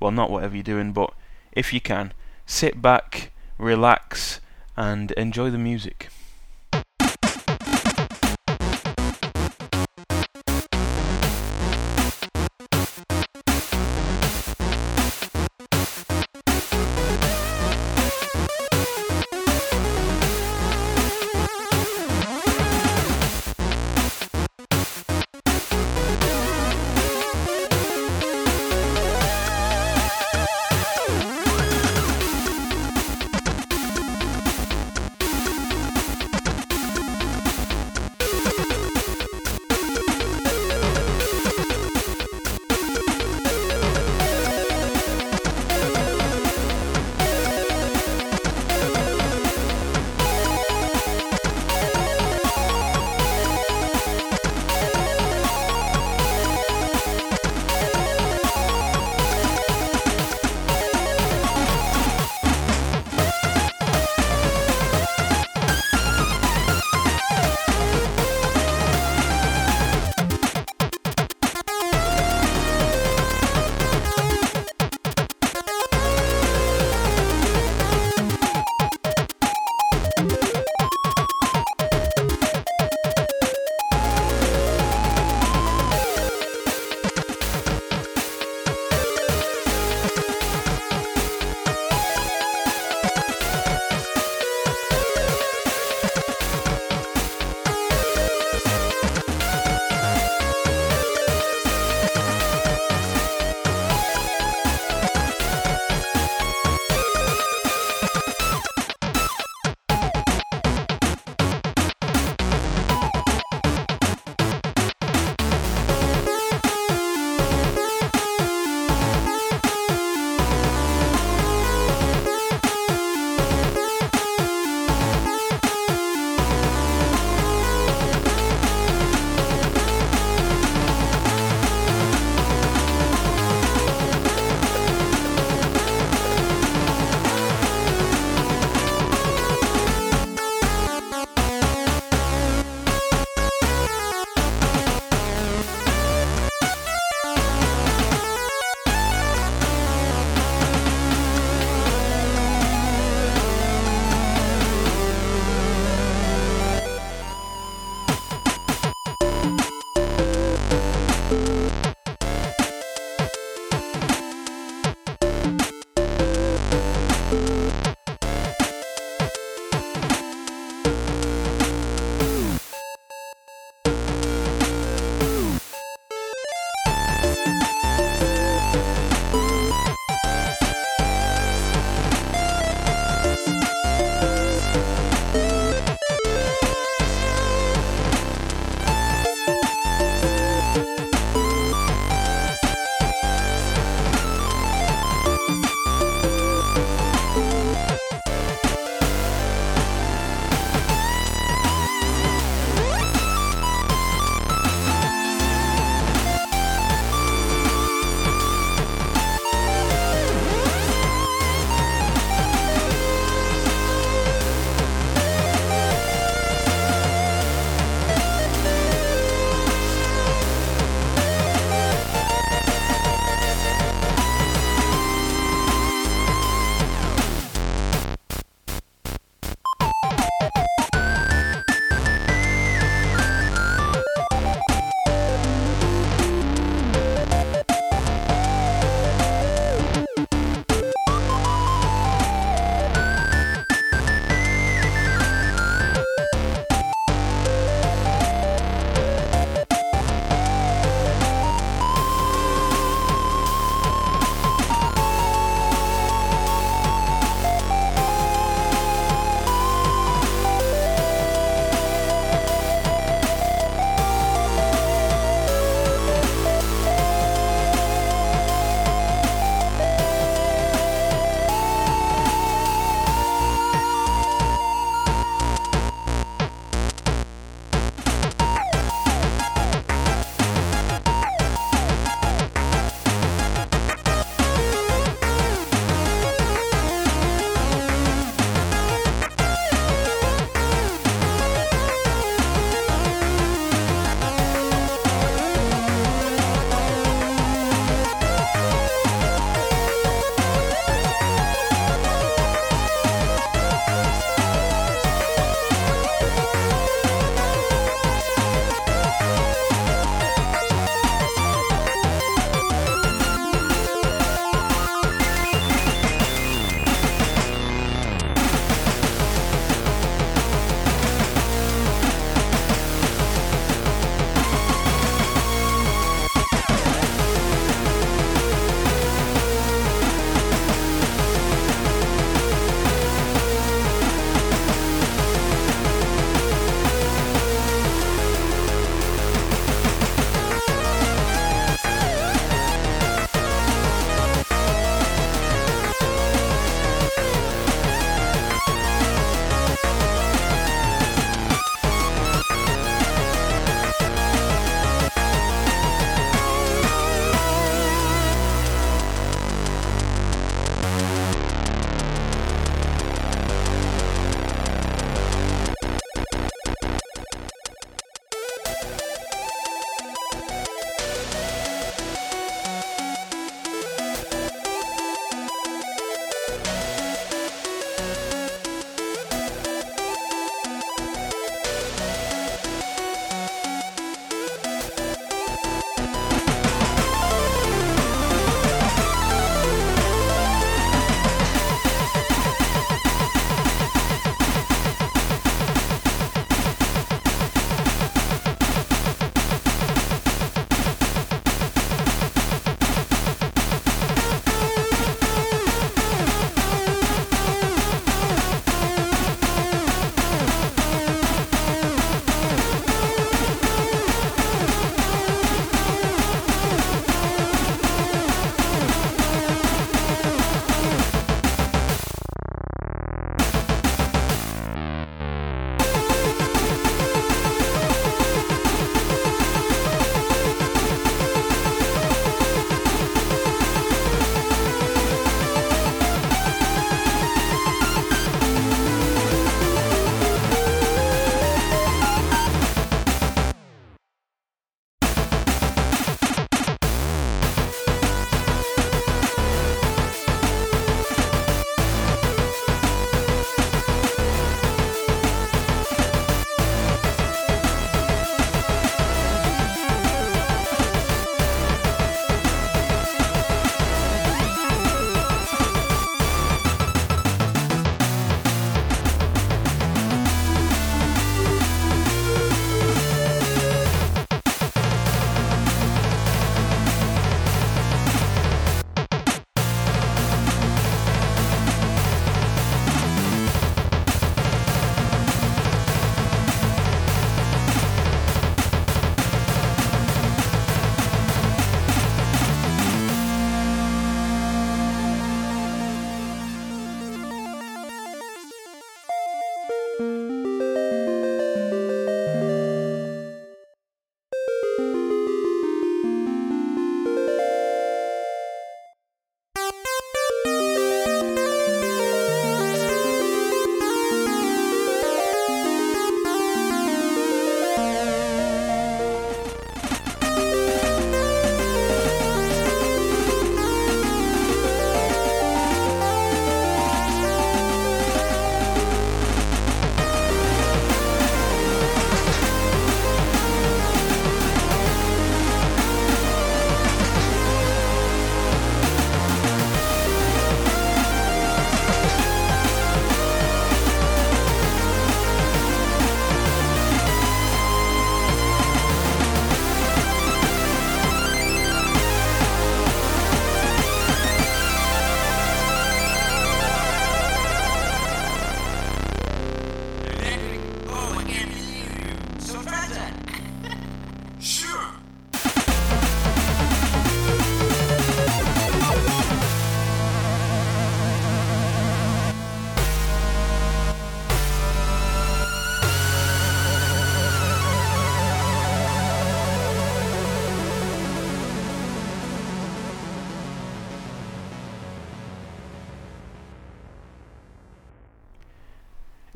well, 0.00 0.10
not 0.10 0.32
whatever 0.32 0.56
you're 0.56 0.64
doing, 0.64 0.92
but 0.92 1.14
if 1.52 1.72
you 1.72 1.80
can, 1.80 2.12
sit 2.44 2.82
back, 2.82 3.30
relax, 3.56 4.40
and 4.76 5.12
enjoy 5.12 5.48
the 5.48 5.58
music. 5.58 6.08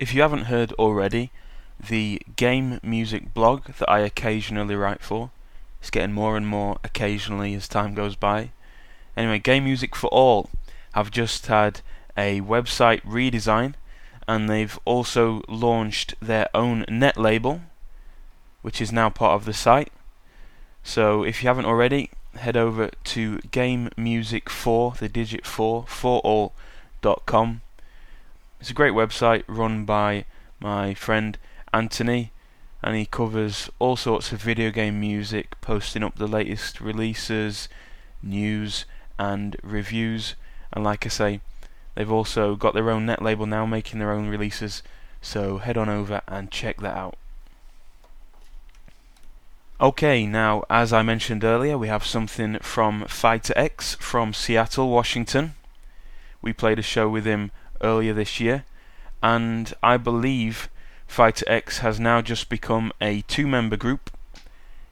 If 0.07 0.15
you 0.15 0.23
haven't 0.23 0.45
heard 0.45 0.73
already, 0.75 1.33
the 1.85 2.23
game 2.37 2.79
music 2.81 3.35
blog 3.35 3.65
that 3.65 3.91
I 3.91 3.99
occasionally 4.03 4.77
write 4.77 5.03
for 5.03 5.33
is 5.83 5.91
getting 5.91 6.15
more 6.15 6.37
and 6.37 6.47
more 6.47 6.79
occasionally 6.85 7.55
as 7.55 7.67
time 7.67 7.93
goes 7.93 8.15
by. 8.15 8.53
Anyway, 9.17 9.41
Game 9.41 9.65
Music 9.65 9.97
for 9.97 10.07
All 10.11 10.49
have 10.93 11.11
just 11.11 11.47
had 11.47 11.81
a 12.17 12.41
website 12.41 13.03
redesign 13.03 13.75
and 14.29 14.49
they've 14.49 14.79
also 14.85 15.43
launched 15.49 16.15
their 16.23 16.49
own 16.55 16.85
net 16.89 17.17
label, 17.17 17.63
which 18.63 18.81
is 18.81 18.93
now 18.93 19.11
part 19.11 19.35
of 19.35 19.45
the 19.45 19.53
site. 19.53 19.93
So 20.85 21.25
if 21.25 21.43
you 21.43 21.49
haven't 21.49 21.67
already, 21.67 22.11
head 22.37 22.57
over 22.57 22.91
to 23.03 23.39
Game 23.51 23.91
Music 23.97 24.51
4, 24.51 24.95
the 25.01 25.09
digit 25.09 25.45
4, 25.45 25.85
for 25.89 26.21
all.com. 26.21 27.63
It's 28.67 28.73
a 28.73 28.75
great 28.75 28.95
website 28.95 29.45
run 29.47 29.85
by 29.85 30.25
my 30.59 30.93
friend 30.93 31.39
Anthony, 31.73 32.33
and 32.83 32.97
he 32.97 33.07
covers 33.07 33.71
all 33.79 33.95
sorts 33.95 34.33
of 34.33 34.43
video 34.43 34.73
game 34.73 34.99
music, 34.99 35.55
posting 35.61 36.03
up 36.03 36.17
the 36.17 36.27
latest 36.27 36.81
releases, 36.81 37.69
news, 38.25 38.85
and 39.21 39.57
reviews. 39.63 40.35
And 40.73 40.83
like 40.83 41.07
I 41.07 41.11
say, 41.11 41.41
they've 41.95 42.11
also 42.11 42.57
got 42.57 42.75
their 42.75 42.91
own 42.91 43.07
net 43.07 43.23
label 43.23 43.47
now, 43.47 43.67
making 43.67 44.01
their 44.01 44.11
own 44.11 44.27
releases. 44.27 44.83
So 45.23 45.59
head 45.59 45.77
on 45.77 45.89
over 45.89 46.21
and 46.27 46.51
check 46.51 46.81
that 46.81 46.97
out. 46.97 47.15
Okay, 49.81 50.27
now 50.27 50.65
as 50.69 50.93
I 50.93 51.03
mentioned 51.03 51.45
earlier, 51.45 51.79
we 51.79 51.87
have 51.87 52.05
something 52.05 52.59
from 52.59 53.05
Fighter 53.05 53.55
X 53.55 53.95
from 54.01 54.35
Seattle, 54.35 54.89
Washington. 54.89 55.55
We 56.43 56.53
played 56.53 56.81
a 56.81 56.83
show 56.83 57.09
with 57.09 57.27
him 57.27 57.53
earlier 57.81 58.13
this 58.13 58.41
year, 58.41 58.65
and 59.23 59.73
I 59.83 59.97
believe 59.97 60.69
Fighter 61.07 61.45
X 61.49 61.79
has 61.79 62.01
now 62.01 62.21
just 62.21 62.49
become 62.49 62.93
a 63.01 63.23
two 63.23 63.47
member 63.47 63.77
group. 63.77 64.11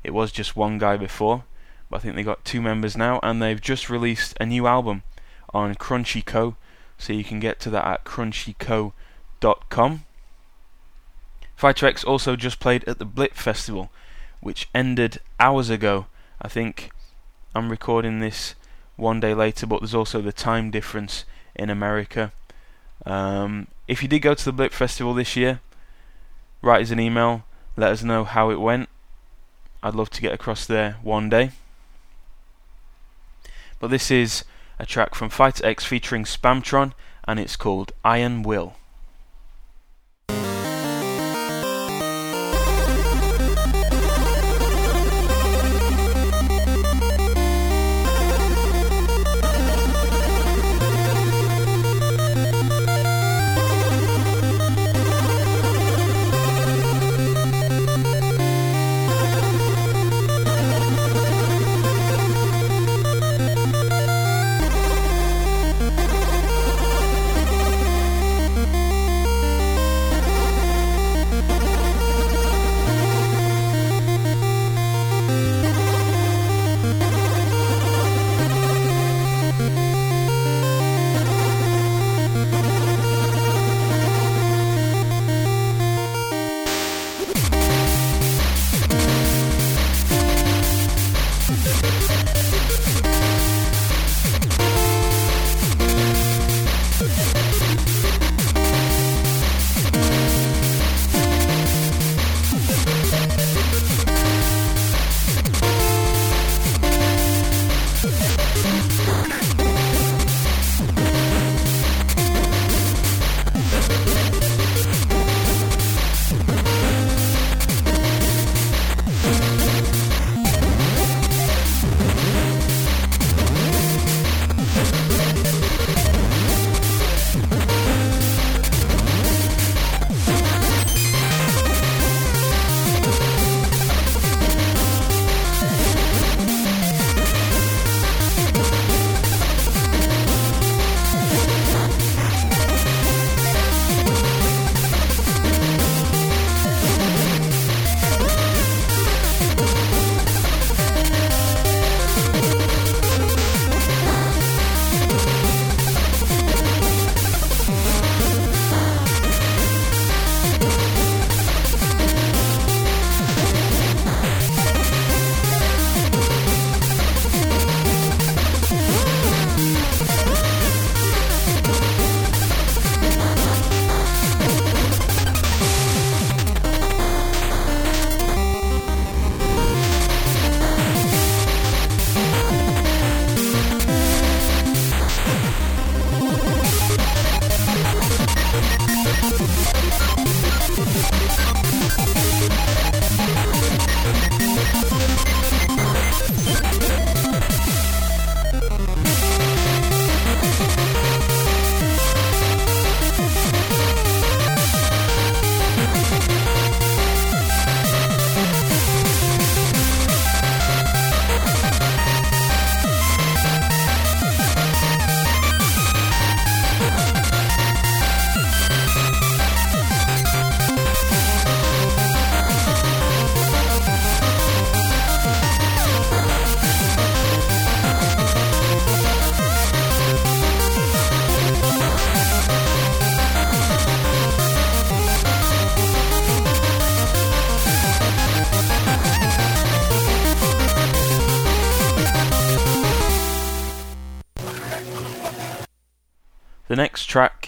It 0.03 0.13
was 0.13 0.33
just 0.33 0.57
one 0.57 0.79
guy 0.79 0.97
before, 0.97 1.45
but 1.91 1.97
I 1.97 1.99
think 2.01 2.15
they 2.15 2.23
got 2.23 2.45
two 2.45 2.63
members 2.63 2.97
now, 2.97 3.21
and 3.23 3.41
they've 3.41 3.61
just 3.61 3.91
released 3.91 4.37
a 4.41 4.47
new 4.47 4.67
album 4.67 5.03
on 5.53 5.75
Crunchyco, 5.75 6.57
so 6.99 7.13
you 7.13 7.25
can 7.25 7.41
get 7.41 7.61
to 7.61 7.71
that 7.71 7.87
at 7.87 8.05
crunchyco.com. 8.05 10.05
Fighter 11.57 11.87
X 11.87 12.05
also 12.05 12.37
just 12.37 12.61
played 12.61 12.85
at 12.85 12.99
the 12.99 13.05
Blip 13.05 13.35
Festival, 13.35 13.91
which 14.41 14.69
ended 14.75 15.19
hours 15.39 15.71
ago. 15.71 16.07
I 16.43 16.49
think 16.49 16.91
I'm 17.55 17.71
recording 17.71 18.19
this 18.19 18.55
one 18.97 19.21
day 19.21 19.35
later, 19.35 19.67
but 19.67 19.81
there's 19.81 19.95
also 19.95 20.21
the 20.21 20.33
time 20.33 20.71
difference 20.71 21.25
in 21.55 21.71
America. 21.71 22.33
Um, 23.07 23.67
if 23.87 24.03
you 24.03 24.09
did 24.09 24.21
go 24.21 24.35
to 24.35 24.45
the 24.45 24.53
Blip 24.53 24.73
Festival 24.73 25.15
this 25.15 25.37
year, 25.37 25.61
write 26.63 26.83
us 26.83 26.91
an 26.91 27.01
email, 27.01 27.45
let 27.77 27.93
us 27.93 28.03
know 28.03 28.25
how 28.25 28.51
it 28.51 28.61
went. 28.61 28.89
I'd 29.83 29.95
love 29.95 30.11
to 30.11 30.23
get 30.23 30.33
across 30.33 30.65
there 30.67 30.97
one 31.03 31.29
day. 31.29 31.51
But 33.79 33.89
this 33.89 34.11
is 34.11 34.45
a 34.79 34.87
track 34.87 35.15
from 35.15 35.29
Fighter 35.29 35.67
X 35.67 35.85
featuring 35.85 36.25
Spamtron, 36.25 36.93
and 37.29 37.39
it's 37.39 37.57
called 37.57 37.93
Iron 38.05 38.43
Will. 38.43 38.77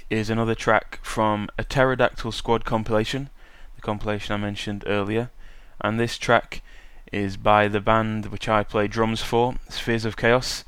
Is 0.08 0.30
another 0.30 0.54
track 0.54 1.00
from 1.02 1.48
a 1.58 1.64
Pterodactyl 1.64 2.32
Squad 2.32 2.64
compilation, 2.64 3.30
the 3.74 3.82
compilation 3.82 4.34
I 4.34 4.38
mentioned 4.38 4.84
earlier, 4.86 5.30
and 5.80 5.98
this 5.98 6.18
track 6.18 6.62
is 7.12 7.36
by 7.36 7.68
the 7.68 7.80
band 7.80 8.26
which 8.26 8.48
I 8.48 8.62
play 8.62 8.86
drums 8.88 9.22
for, 9.22 9.56
Spheres 9.68 10.04
of 10.04 10.16
Chaos. 10.16 10.64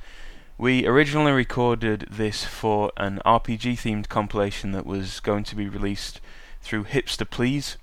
We 0.56 0.86
originally 0.86 1.32
recorded 1.32 2.06
this 2.10 2.44
for 2.44 2.90
an 2.96 3.20
RPG 3.24 3.74
themed 3.74 4.08
compilation 4.08 4.72
that 4.72 4.86
was 4.86 5.20
going 5.20 5.44
to 5.44 5.56
be 5.56 5.68
released 5.68 6.20
through 6.60 6.84
Hipster 6.84 7.28
Please, 7.28 7.76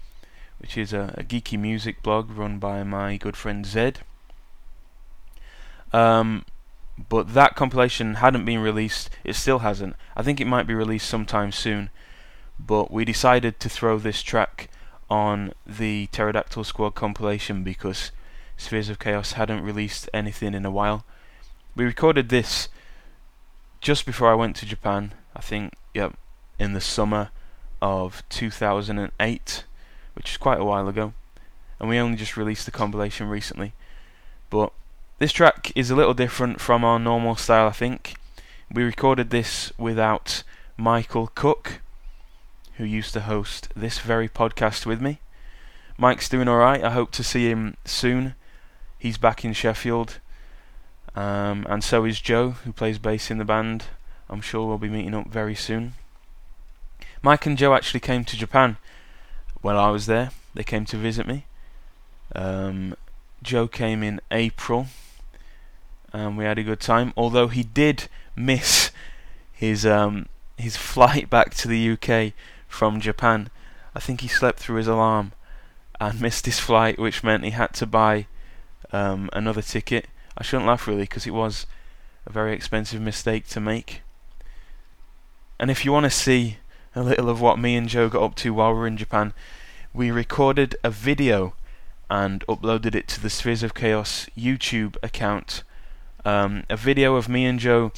which 0.57 0.77
is 0.77 0.91
a, 0.91 1.13
a 1.17 1.23
geeky 1.23 1.57
music 1.57 2.03
blog 2.03 2.31
run 2.31 2.59
by 2.59 2.83
my 2.83 3.15
good 3.17 3.37
friend 3.37 3.65
Zed. 3.65 3.99
Um, 5.93 6.45
but 6.97 7.33
that 7.33 7.55
compilation 7.55 8.15
hadn't 8.15 8.45
been 8.45 8.59
released, 8.59 9.09
it 9.23 9.35
still 9.35 9.59
hasn't. 9.59 9.95
I 10.15 10.23
think 10.23 10.39
it 10.39 10.47
might 10.47 10.67
be 10.67 10.73
released 10.73 11.09
sometime 11.09 11.51
soon. 11.51 11.89
But 12.57 12.89
we 12.89 13.03
decided 13.03 13.59
to 13.59 13.69
throw 13.69 13.97
this 13.97 14.21
track 14.23 14.69
on 15.09 15.53
the 15.67 16.07
Pterodactyl 16.07 16.63
Squad 16.63 16.95
compilation 16.95 17.63
because 17.63 18.11
Spheres 18.57 18.89
of 18.89 18.99
Chaos 18.99 19.33
hadn't 19.33 19.61
released 19.61 20.09
anything 20.13 20.53
in 20.53 20.65
a 20.65 20.71
while. 20.71 21.05
We 21.75 21.83
recorded 21.83 22.29
this 22.29 22.69
just 23.81 24.05
before 24.05 24.31
I 24.31 24.35
went 24.35 24.55
to 24.57 24.65
Japan, 24.65 25.13
I 25.35 25.41
think, 25.41 25.73
yep, 25.93 26.15
in 26.57 26.73
the 26.73 26.81
summer 26.81 27.29
of 27.81 28.23
2008, 28.29 29.65
which 30.13 30.31
is 30.31 30.37
quite 30.37 30.59
a 30.59 30.65
while 30.65 30.87
ago. 30.87 31.13
And 31.79 31.89
we 31.89 31.99
only 31.99 32.15
just 32.15 32.37
released 32.37 32.65
the 32.65 32.71
compilation 32.71 33.27
recently. 33.27 33.73
But 34.49 34.71
this 35.17 35.31
track 35.31 35.71
is 35.75 35.89
a 35.89 35.95
little 35.95 36.13
different 36.13 36.59
from 36.59 36.83
our 36.83 36.99
normal 36.99 37.35
style, 37.35 37.67
I 37.67 37.71
think. 37.71 38.15
We 38.71 38.83
recorded 38.83 39.29
this 39.29 39.71
without 39.77 40.43
Michael 40.75 41.27
Cook, 41.35 41.79
who 42.75 42.83
used 42.83 43.13
to 43.13 43.21
host 43.21 43.69
this 43.75 43.99
very 43.99 44.27
podcast 44.27 44.85
with 44.85 45.01
me. 45.01 45.19
Mike's 45.97 46.27
doing 46.27 46.49
alright. 46.49 46.83
I 46.83 46.91
hope 46.91 47.11
to 47.11 47.23
see 47.23 47.49
him 47.49 47.77
soon. 47.85 48.35
He's 48.99 49.17
back 49.17 49.45
in 49.45 49.53
Sheffield. 49.53 50.19
Um, 51.15 51.65
and 51.69 51.81
so 51.81 52.03
is 52.03 52.19
Joe, 52.19 52.51
who 52.51 52.73
plays 52.73 52.99
bass 52.99 53.31
in 53.31 53.37
the 53.37 53.45
band. 53.45 53.85
I'm 54.29 54.41
sure 54.41 54.67
we'll 54.67 54.77
be 54.77 54.89
meeting 54.89 55.13
up 55.13 55.29
very 55.29 55.55
soon. 55.55 55.93
Mike 57.21 57.45
and 57.45 57.57
Joe 57.57 57.73
actually 57.73 58.01
came 58.01 58.25
to 58.25 58.35
Japan 58.35 58.75
while 59.61 59.79
I 59.79 59.91
was 59.91 60.07
there. 60.07 60.31
They 60.53 60.63
came 60.65 60.83
to 60.85 60.97
visit 60.97 61.25
me. 61.25 61.45
Um, 62.35 62.95
Joe 63.41 63.69
came 63.69 64.03
in 64.03 64.19
April 64.29 64.87
and 66.15 66.37
we 66.37 66.45
had 66.45 66.57
a 66.57 66.63
good 66.63 66.79
time. 66.79 67.13
Although 67.17 67.47
he 67.47 67.63
did 67.63 68.07
miss 68.35 68.91
his 69.51 69.85
um, 69.85 70.27
his 70.57 70.77
flight 70.77 71.29
back 71.29 71.53
to 71.55 71.67
the 71.67 71.91
UK 71.91 72.33
from 72.67 72.99
Japan. 73.01 73.49
I 73.93 73.99
think 73.99 74.21
he 74.21 74.27
slept 74.27 74.59
through 74.59 74.77
his 74.77 74.87
alarm 74.87 75.33
and 75.99 76.21
missed 76.21 76.45
his 76.45 76.59
flight, 76.59 76.99
which 76.99 77.23
meant 77.23 77.43
he 77.43 77.51
had 77.51 77.73
to 77.75 77.85
buy 77.85 78.27
um, 78.91 79.29
another 79.33 79.61
ticket. 79.61 80.07
I 80.37 80.43
shouldn't 80.43 80.67
laugh 80.67 80.87
really 80.87 81.03
because 81.03 81.27
it 81.27 81.33
was 81.33 81.65
a 82.25 82.31
very 82.31 82.53
expensive 82.53 83.01
mistake 83.01 83.47
to 83.47 83.59
make. 83.59 84.01
And 85.59 85.71
if 85.71 85.85
you 85.85 85.91
want 85.91 86.05
to 86.05 86.09
see 86.09 86.57
a 86.93 87.01
little 87.01 87.29
of 87.29 87.39
what 87.39 87.59
me 87.59 87.75
and 87.75 87.87
Joe 87.87 88.09
got 88.09 88.23
up 88.23 88.35
to 88.35 88.53
while 88.53 88.73
we 88.73 88.79
were 88.79 88.87
in 88.87 88.97
Japan, 88.97 89.33
we 89.93 90.11
recorded 90.11 90.75
a 90.83 90.89
video 90.89 91.53
and 92.09 92.45
uploaded 92.47 92.95
it 92.95 93.07
to 93.09 93.21
the 93.21 93.29
Spheres 93.29 93.63
of 93.63 93.73
Chaos 93.73 94.27
YouTube 94.37 94.97
account 95.01 95.63
um, 96.25 96.63
a 96.69 96.75
video 96.75 97.15
of 97.15 97.29
me 97.29 97.45
and 97.45 97.59
Joe 97.59 97.91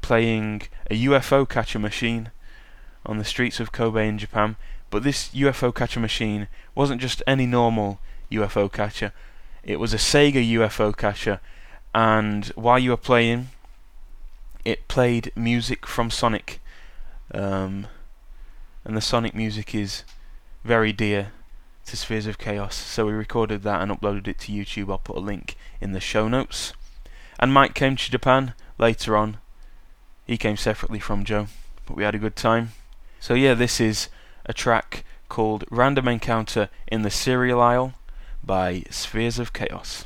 playing 0.00 0.62
a 0.90 1.04
UFO 1.04 1.48
catcher 1.48 1.78
machine 1.78 2.30
on 3.06 3.18
the 3.18 3.24
streets 3.24 3.60
of 3.60 3.72
Kobe 3.72 4.08
in 4.08 4.18
Japan. 4.18 4.56
But 4.90 5.02
this 5.02 5.28
UFO 5.30 5.74
catcher 5.74 6.00
machine 6.00 6.48
wasn't 6.74 7.00
just 7.00 7.22
any 7.26 7.46
normal 7.46 8.00
UFO 8.30 8.72
catcher, 8.72 9.12
it 9.62 9.78
was 9.78 9.94
a 9.94 9.98
Sega 9.98 10.46
UFO 10.52 10.96
catcher. 10.96 11.40
And 11.94 12.46
while 12.48 12.78
you 12.78 12.90
were 12.90 12.96
playing, 12.96 13.48
it 14.64 14.88
played 14.88 15.32
music 15.36 15.86
from 15.86 16.10
Sonic. 16.10 16.60
Um, 17.32 17.86
and 18.84 18.96
the 18.96 19.00
Sonic 19.00 19.34
music 19.34 19.74
is 19.74 20.04
very 20.64 20.92
dear 20.92 21.32
to 21.86 21.96
Spheres 21.96 22.26
of 22.26 22.38
Chaos. 22.38 22.74
So 22.74 23.06
we 23.06 23.12
recorded 23.12 23.62
that 23.62 23.82
and 23.82 23.90
uploaded 23.90 24.28
it 24.28 24.38
to 24.40 24.52
YouTube. 24.52 24.90
I'll 24.90 24.98
put 24.98 25.16
a 25.16 25.20
link 25.20 25.56
in 25.80 25.92
the 25.92 26.00
show 26.00 26.28
notes. 26.28 26.72
And 27.38 27.52
Mike 27.52 27.74
came 27.74 27.96
to 27.96 28.10
Japan 28.10 28.54
later 28.78 29.16
on. 29.16 29.38
He 30.26 30.36
came 30.36 30.56
separately 30.56 31.00
from 31.00 31.24
Joe, 31.24 31.48
but 31.86 31.96
we 31.96 32.04
had 32.04 32.14
a 32.14 32.18
good 32.18 32.36
time. 32.36 32.72
So 33.20 33.34
yeah, 33.34 33.54
this 33.54 33.80
is 33.80 34.08
a 34.46 34.52
track 34.52 35.04
called 35.28 35.64
Random 35.70 36.08
Encounter 36.08 36.68
in 36.86 37.02
the 37.02 37.10
Cereal 37.10 37.60
Aisle 37.60 37.94
by 38.42 38.84
Spheres 38.90 39.38
of 39.38 39.52
Chaos. 39.52 40.04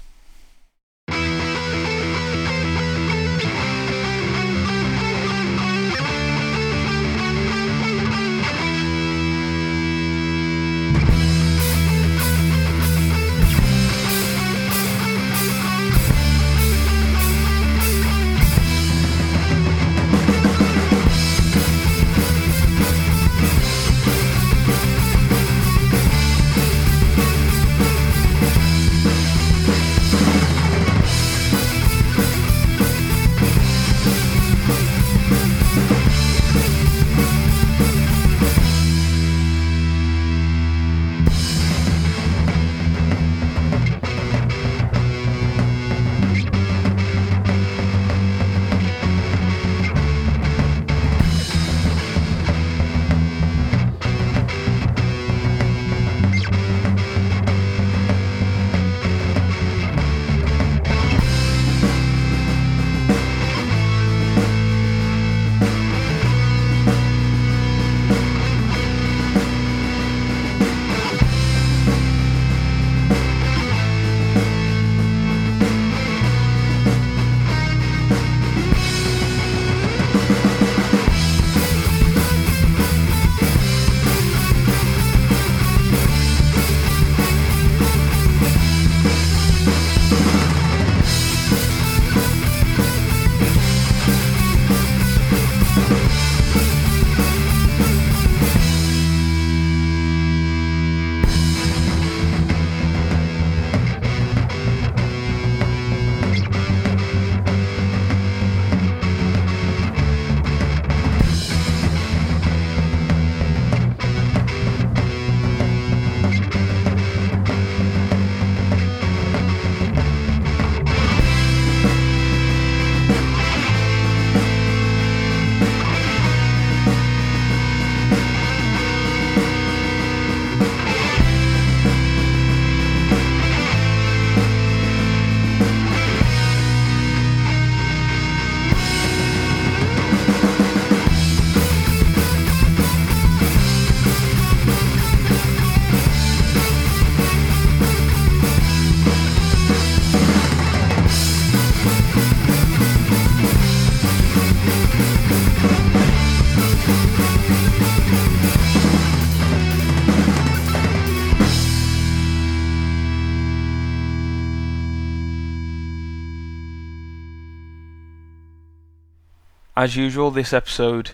As 169.79 169.95
usual, 169.95 170.33
this 170.33 170.53
episode 170.53 171.13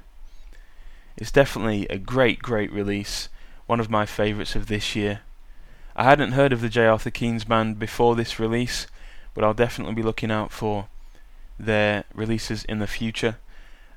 It's 1.15 1.31
definitely 1.31 1.87
a 1.87 1.97
great, 1.97 2.39
great 2.39 2.69
release, 2.69 3.29
one 3.65 3.79
of 3.79 3.89
my 3.89 4.05
favourites 4.05 4.55
of 4.55 4.67
this 4.67 4.95
year. 4.95 5.21
I 5.95 6.03
hadn't 6.03 6.31
heard 6.31 6.53
of 6.53 6.61
the 6.61 6.69
J. 6.69 6.85
Arthur 6.85 7.11
Keenes 7.11 7.47
Band 7.47 7.79
before 7.79 8.15
this 8.15 8.39
release, 8.39 8.87
but 9.33 9.43
I'll 9.43 9.53
definitely 9.53 9.93
be 9.93 10.03
looking 10.03 10.31
out 10.31 10.51
for 10.51 10.87
their 11.59 12.03
releases 12.13 12.63
in 12.65 12.79
the 12.79 12.87
future. 12.87 13.37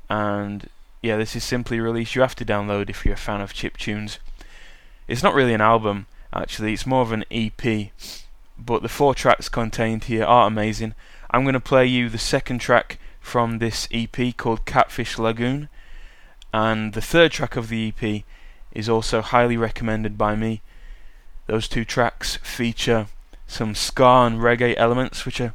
And 0.08 0.68
yeah, 1.02 1.16
this 1.16 1.34
is 1.34 1.44
simply 1.44 1.78
a 1.78 1.82
release 1.82 2.14
you 2.14 2.20
have 2.20 2.36
to 2.36 2.44
download 2.44 2.90
if 2.90 3.04
you're 3.04 3.14
a 3.14 3.18
fan 3.18 3.40
of 3.40 3.54
chip 3.54 3.76
tunes. 3.76 4.18
It's 5.08 5.22
not 5.22 5.34
really 5.34 5.54
an 5.54 5.60
album, 5.60 6.06
actually, 6.32 6.72
it's 6.72 6.86
more 6.86 7.02
of 7.02 7.12
an 7.12 7.24
EP, 7.30 7.90
but 8.58 8.82
the 8.82 8.88
four 8.88 9.14
tracks 9.14 9.48
contained 9.48 10.04
here 10.04 10.24
are 10.24 10.46
amazing. 10.46 10.94
I'm 11.30 11.44
going 11.44 11.54
to 11.54 11.60
play 11.60 11.86
you 11.86 12.08
the 12.08 12.18
second 12.18 12.58
track 12.58 12.98
from 13.20 13.58
this 13.58 13.88
EP 13.92 14.36
called 14.36 14.64
Catfish 14.64 15.18
Lagoon, 15.18 15.68
and 16.52 16.92
the 16.92 17.00
third 17.00 17.32
track 17.32 17.56
of 17.56 17.68
the 17.68 17.92
EP 17.96 18.24
is 18.76 18.90
also 18.90 19.22
highly 19.22 19.56
recommended 19.56 20.18
by 20.18 20.36
me. 20.36 20.60
Those 21.46 21.66
two 21.66 21.84
tracks 21.84 22.36
feature 22.42 23.06
some 23.46 23.74
ska 23.74 24.26
and 24.26 24.38
reggae 24.38 24.74
elements, 24.76 25.24
which 25.24 25.40
are 25.40 25.54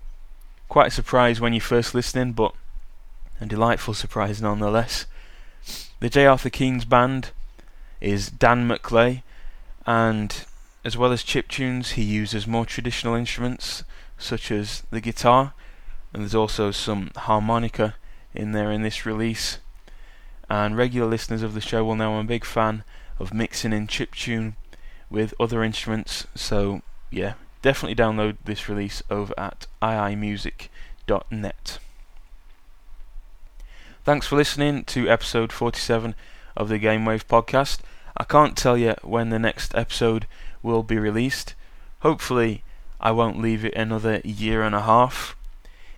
quite 0.67 0.87
a 0.87 0.91
surprise 0.91 1.39
when 1.39 1.53
you're 1.53 1.61
first 1.61 1.93
listening, 1.93 2.33
but 2.33 2.53
a 3.39 3.45
delightful 3.45 3.93
surprise 3.93 4.41
nonetheless. 4.41 5.05
The 5.99 6.09
J. 6.09 6.25
Arthur 6.25 6.49
Keenes 6.49 6.85
Band 6.85 7.29
is 7.99 8.31
Dan 8.31 8.67
McLay, 8.67 9.21
and 9.85 10.43
as 10.83 10.97
well 10.97 11.11
as 11.11 11.21
chip 11.21 11.47
tunes, 11.47 11.91
he 11.91 12.03
uses 12.03 12.47
more 12.47 12.65
traditional 12.65 13.13
instruments 13.13 13.83
such 14.17 14.49
as 14.49 14.81
the 14.89 15.01
guitar, 15.01 15.53
and 16.11 16.23
there's 16.23 16.33
also 16.33 16.71
some 16.71 17.11
harmonica 17.15 17.95
in 18.33 18.51
there 18.51 18.71
in 18.71 18.81
this 18.81 19.05
release. 19.05 19.59
And 20.49 20.75
regular 20.75 21.07
listeners 21.07 21.43
of 21.43 21.53
the 21.53 21.61
show 21.61 21.83
will 21.85 21.95
know 21.95 22.15
I'm 22.15 22.25
a 22.25 22.27
big 22.27 22.45
fan 22.45 22.83
of 23.21 23.33
mixing 23.33 23.71
in 23.71 23.87
chip 23.87 24.15
tune 24.15 24.55
with 25.09 25.33
other 25.39 25.63
instruments, 25.63 26.25
so 26.33 26.81
yeah, 27.11 27.33
definitely 27.61 27.95
download 27.95 28.37
this 28.43 28.67
release 28.67 29.03
over 29.09 29.33
at 29.37 29.67
iimusic.net. 29.81 31.79
Thanks 34.03 34.25
for 34.25 34.35
listening 34.35 34.83
to 34.85 35.07
episode 35.07 35.51
47 35.51 36.15
of 36.57 36.69
the 36.69 36.79
GameWave 36.79 37.25
podcast. 37.25 37.81
I 38.17 38.23
can't 38.23 38.57
tell 38.57 38.77
you 38.77 38.95
when 39.03 39.29
the 39.29 39.37
next 39.37 39.75
episode 39.75 40.25
will 40.63 40.81
be 40.81 40.97
released. 40.97 41.53
Hopefully, 41.99 42.63
I 42.99 43.11
won't 43.11 43.39
leave 43.39 43.63
it 43.63 43.75
another 43.75 44.21
year 44.23 44.63
and 44.63 44.73
a 44.73 44.81
half. 44.81 45.35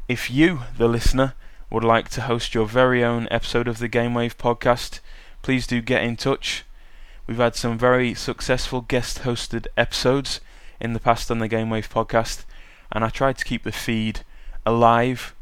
If 0.10 0.30
you, 0.30 0.64
the 0.78 0.90
listener, 0.90 1.34
would 1.70 1.86
like 1.86 2.10
to 2.10 2.22
host 2.22 2.54
your 2.54 2.66
very 2.66 3.04
own 3.04 3.28
episode 3.32 3.70
of 3.70 3.80
the 3.80 3.90
GameWave 3.90 4.36
podcast, 4.36 5.00
please 5.42 5.66
do 5.66 5.82
get 5.82 6.04
in 6.04 6.18
touch. 6.18 6.66
We've 7.34 7.40
had 7.40 7.56
some 7.56 7.80
very 7.80 8.14
successful 8.14 8.82
guest 8.82 9.24
hosted 9.24 9.66
episodes 9.76 10.40
in 10.80 10.94
the 10.94 11.00
past 11.00 11.32
on 11.32 11.40
the 11.40 11.50
GameWave 11.50 11.90
podcast, 11.90 12.46
and 12.92 13.04
I 13.04 13.10
tried 13.10 13.40
to 13.40 13.44
keep 13.44 13.64
the 13.64 13.72
feed 13.72 14.20
alive. 14.68 15.34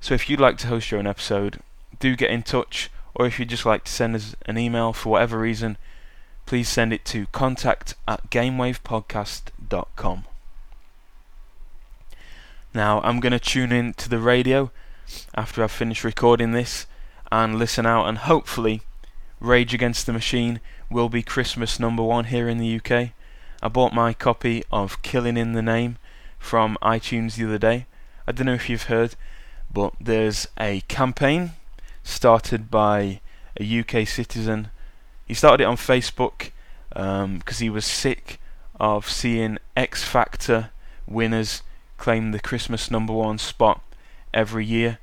So 0.00 0.12
if 0.12 0.28
you'd 0.28 0.40
like 0.40 0.58
to 0.58 0.66
host 0.66 0.90
your 0.90 0.98
own 0.98 1.06
episode, 1.06 1.60
do 2.00 2.16
get 2.16 2.32
in 2.32 2.42
touch, 2.42 2.90
or 3.14 3.26
if 3.26 3.38
you'd 3.38 3.48
just 3.48 3.64
like 3.64 3.84
to 3.84 3.92
send 3.92 4.16
us 4.16 4.34
an 4.46 4.58
email 4.58 4.92
for 4.92 5.10
whatever 5.10 5.38
reason, 5.38 5.76
please 6.46 6.68
send 6.68 6.92
it 6.92 7.04
to 7.04 7.26
contact 7.26 7.94
at 8.08 8.28
gamewavepodcast.com. 8.30 10.24
Now, 12.74 13.00
I'm 13.02 13.20
going 13.20 13.30
to 13.30 13.38
tune 13.38 13.70
in 13.70 13.94
to 13.94 14.08
the 14.08 14.18
radio 14.18 14.72
after 15.36 15.62
I've 15.62 15.70
finished 15.70 16.02
recording 16.02 16.50
this 16.50 16.86
and 17.30 17.56
listen 17.56 17.86
out, 17.86 18.08
and 18.08 18.18
hopefully, 18.18 18.82
Rage 19.38 19.72
Against 19.72 20.06
the 20.06 20.12
Machine 20.12 20.58
will 20.90 21.08
be 21.08 21.22
Christmas 21.22 21.78
number 21.78 22.02
one 22.02 22.26
here 22.26 22.48
in 22.48 22.58
the 22.58 22.76
UK. 22.76 23.10
I 23.62 23.68
bought 23.68 23.94
my 23.94 24.12
copy 24.12 24.64
of 24.70 25.02
Killing 25.02 25.36
in 25.36 25.52
the 25.52 25.62
Name 25.62 25.98
from 26.38 26.76
iTunes 26.82 27.36
the 27.36 27.46
other 27.46 27.58
day. 27.58 27.86
I 28.26 28.32
don't 28.32 28.46
know 28.46 28.54
if 28.54 28.68
you've 28.68 28.84
heard, 28.84 29.14
but 29.72 29.94
there's 30.00 30.48
a 30.58 30.80
campaign 30.88 31.52
started 32.02 32.70
by 32.70 33.20
a 33.58 33.80
UK 33.80 34.06
citizen 34.06 34.70
he 35.30 35.34
started 35.34 35.62
it 35.62 35.66
on 35.66 35.76
Facebook 35.76 36.50
because 36.88 37.24
um, 37.24 37.42
he 37.56 37.70
was 37.70 37.86
sick 37.86 38.40
of 38.80 39.08
seeing 39.08 39.58
X 39.76 40.02
Factor 40.02 40.70
winners 41.06 41.62
claim 41.98 42.32
the 42.32 42.40
Christmas 42.40 42.90
number 42.90 43.12
one 43.12 43.38
spot 43.38 43.80
every 44.34 44.66
year, 44.66 44.98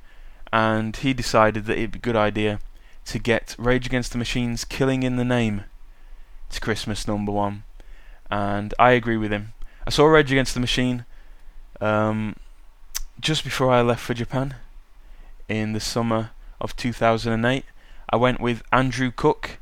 and 0.52 0.94
he 0.94 1.14
decided 1.14 1.64
that 1.64 1.78
it'd 1.78 1.92
be 1.92 1.98
a 1.98 2.02
good 2.02 2.14
idea 2.14 2.60
to 3.06 3.18
get 3.18 3.56
Rage 3.58 3.86
Against 3.86 4.12
the 4.12 4.18
Machine's 4.18 4.66
Killing 4.66 5.02
in 5.02 5.16
the 5.16 5.24
Name 5.24 5.64
to 6.50 6.60
Christmas 6.60 7.06
number 7.06 7.32
one. 7.32 7.64
And 8.30 8.74
I 8.78 8.92
agree 8.92 9.16
with 9.16 9.32
him. 9.32 9.54
I 9.86 9.90
saw 9.90 10.06
Rage 10.06 10.30
Against 10.30 10.54
the 10.54 10.60
Machine 10.60 11.04
um, 11.80 12.36
just 13.20 13.44
before 13.44 13.70
I 13.70 13.80
left 13.80 14.02
for 14.02 14.14
Japan 14.14 14.54
in 15.48 15.72
the 15.72 15.80
summer 15.80 16.30
of 16.60 16.76
2008. 16.76 17.64
I 18.10 18.16
went 18.16 18.40
with 18.40 18.62
Andrew 18.72 19.10
Cook 19.10 19.58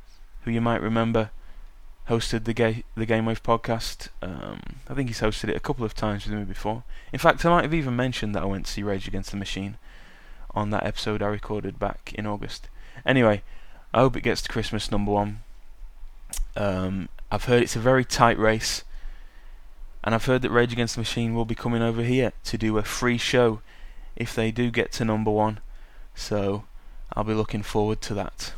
who 0.47 0.53
you 0.53 0.61
might 0.61 0.81
remember 0.81 1.31
hosted 2.09 2.45
the 2.45 2.55
ga- 2.55 2.85
the 2.97 3.05
GameWave 3.05 3.43
podcast. 3.43 4.09
Um, 4.23 4.61
I 4.89 4.95
think 4.95 5.09
he's 5.09 5.21
hosted 5.21 5.49
it 5.49 5.57
a 5.57 5.61
couple 5.61 5.85
of 5.85 5.93
times 5.93 6.25
with 6.25 6.39
me 6.39 6.45
before. 6.45 6.85
In 7.13 7.19
fact, 7.19 7.45
I 7.45 7.51
might 7.51 7.65
have 7.65 7.75
even 7.75 7.97
mentioned 7.97 8.35
that 8.35 8.45
I 8.45 8.47
went 8.47 8.67
to 8.67 8.73
see 8.73 8.85
Rage 8.85 9.09
Against 9.09 9.33
the 9.33 9.37
Machine 9.37 9.77
on 10.55 10.71
that 10.71 10.87
episode 10.87 11.21
I 11.21 11.27
recorded 11.27 11.81
back 11.81 12.13
in 12.15 12.27
August. 12.27 12.69
Anyway, 13.05 13.43
I 13.93 14.01
hope 14.01 14.17
it 14.17 14.23
gets 14.23 14.41
to 14.43 14.49
Christmas 14.49 14.91
number 14.91 15.11
one. 15.11 15.41
Um, 16.57 17.09
I've 17.31 17.45
heard 17.45 17.63
it's 17.63 17.77
a 17.77 17.81
very 17.81 18.05
tight 18.05 18.39
race, 18.39 18.85
and 20.05 20.15
I've 20.15 20.25
heard 20.25 20.43
that 20.43 20.51
Rage 20.51 20.73
Against 20.73 20.95
the 20.95 21.01
Machine 21.01 21.35
will 21.35 21.45
be 21.45 21.55
coming 21.55 21.83
over 21.83 22.03
here 22.03 22.33
to 22.45 22.59
do 22.59 22.79
a 22.79 22.83
free 22.83 23.19
show 23.19 23.61
if 24.15 24.35
they 24.35 24.51
do 24.51 24.71
get 24.71 24.93
to 24.93 25.05
number 25.05 25.31
one. 25.31 25.61
So 26.15 26.65
I'll 27.13 27.25
be 27.25 27.35
looking 27.35 27.63
forward 27.63 28.01
to 28.03 28.15
that. 28.15 28.55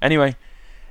Anyway, 0.00 0.36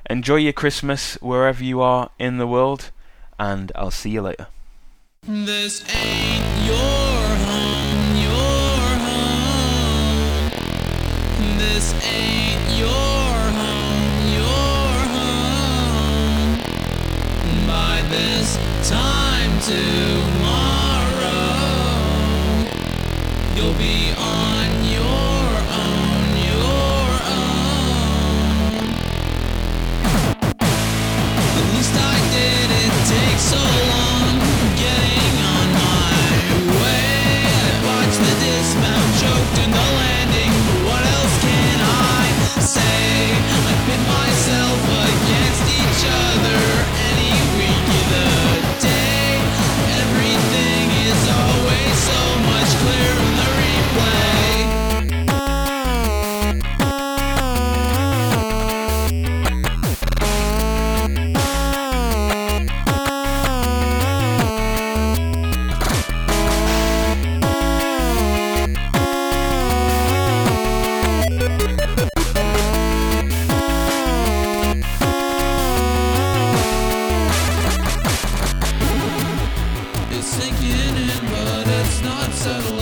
Enjoy 0.10 0.38
your 0.38 0.54
Christmas 0.54 1.16
wherever 1.16 1.62
you 1.62 1.82
are 1.82 2.12
in 2.18 2.38
the 2.38 2.48
world, 2.48 2.92
and 3.38 3.74
I'll 3.76 3.92
see 3.92 4.12
you 4.12 4.22
later. 4.22 4.48
This 5.24 5.84
ain't 5.94 6.46
your 6.66 7.36
home, 7.44 8.16
your 8.16 8.88
home. 9.04 10.50
This 11.58 11.94
ain't 12.06 12.77
this 18.18 18.58
time 18.90 19.54
tomorrow, 19.62 19.78
you'll 23.56 23.78
be 23.78 24.07
it's 81.88 82.02
not 82.02 82.34
settled. 82.34 82.77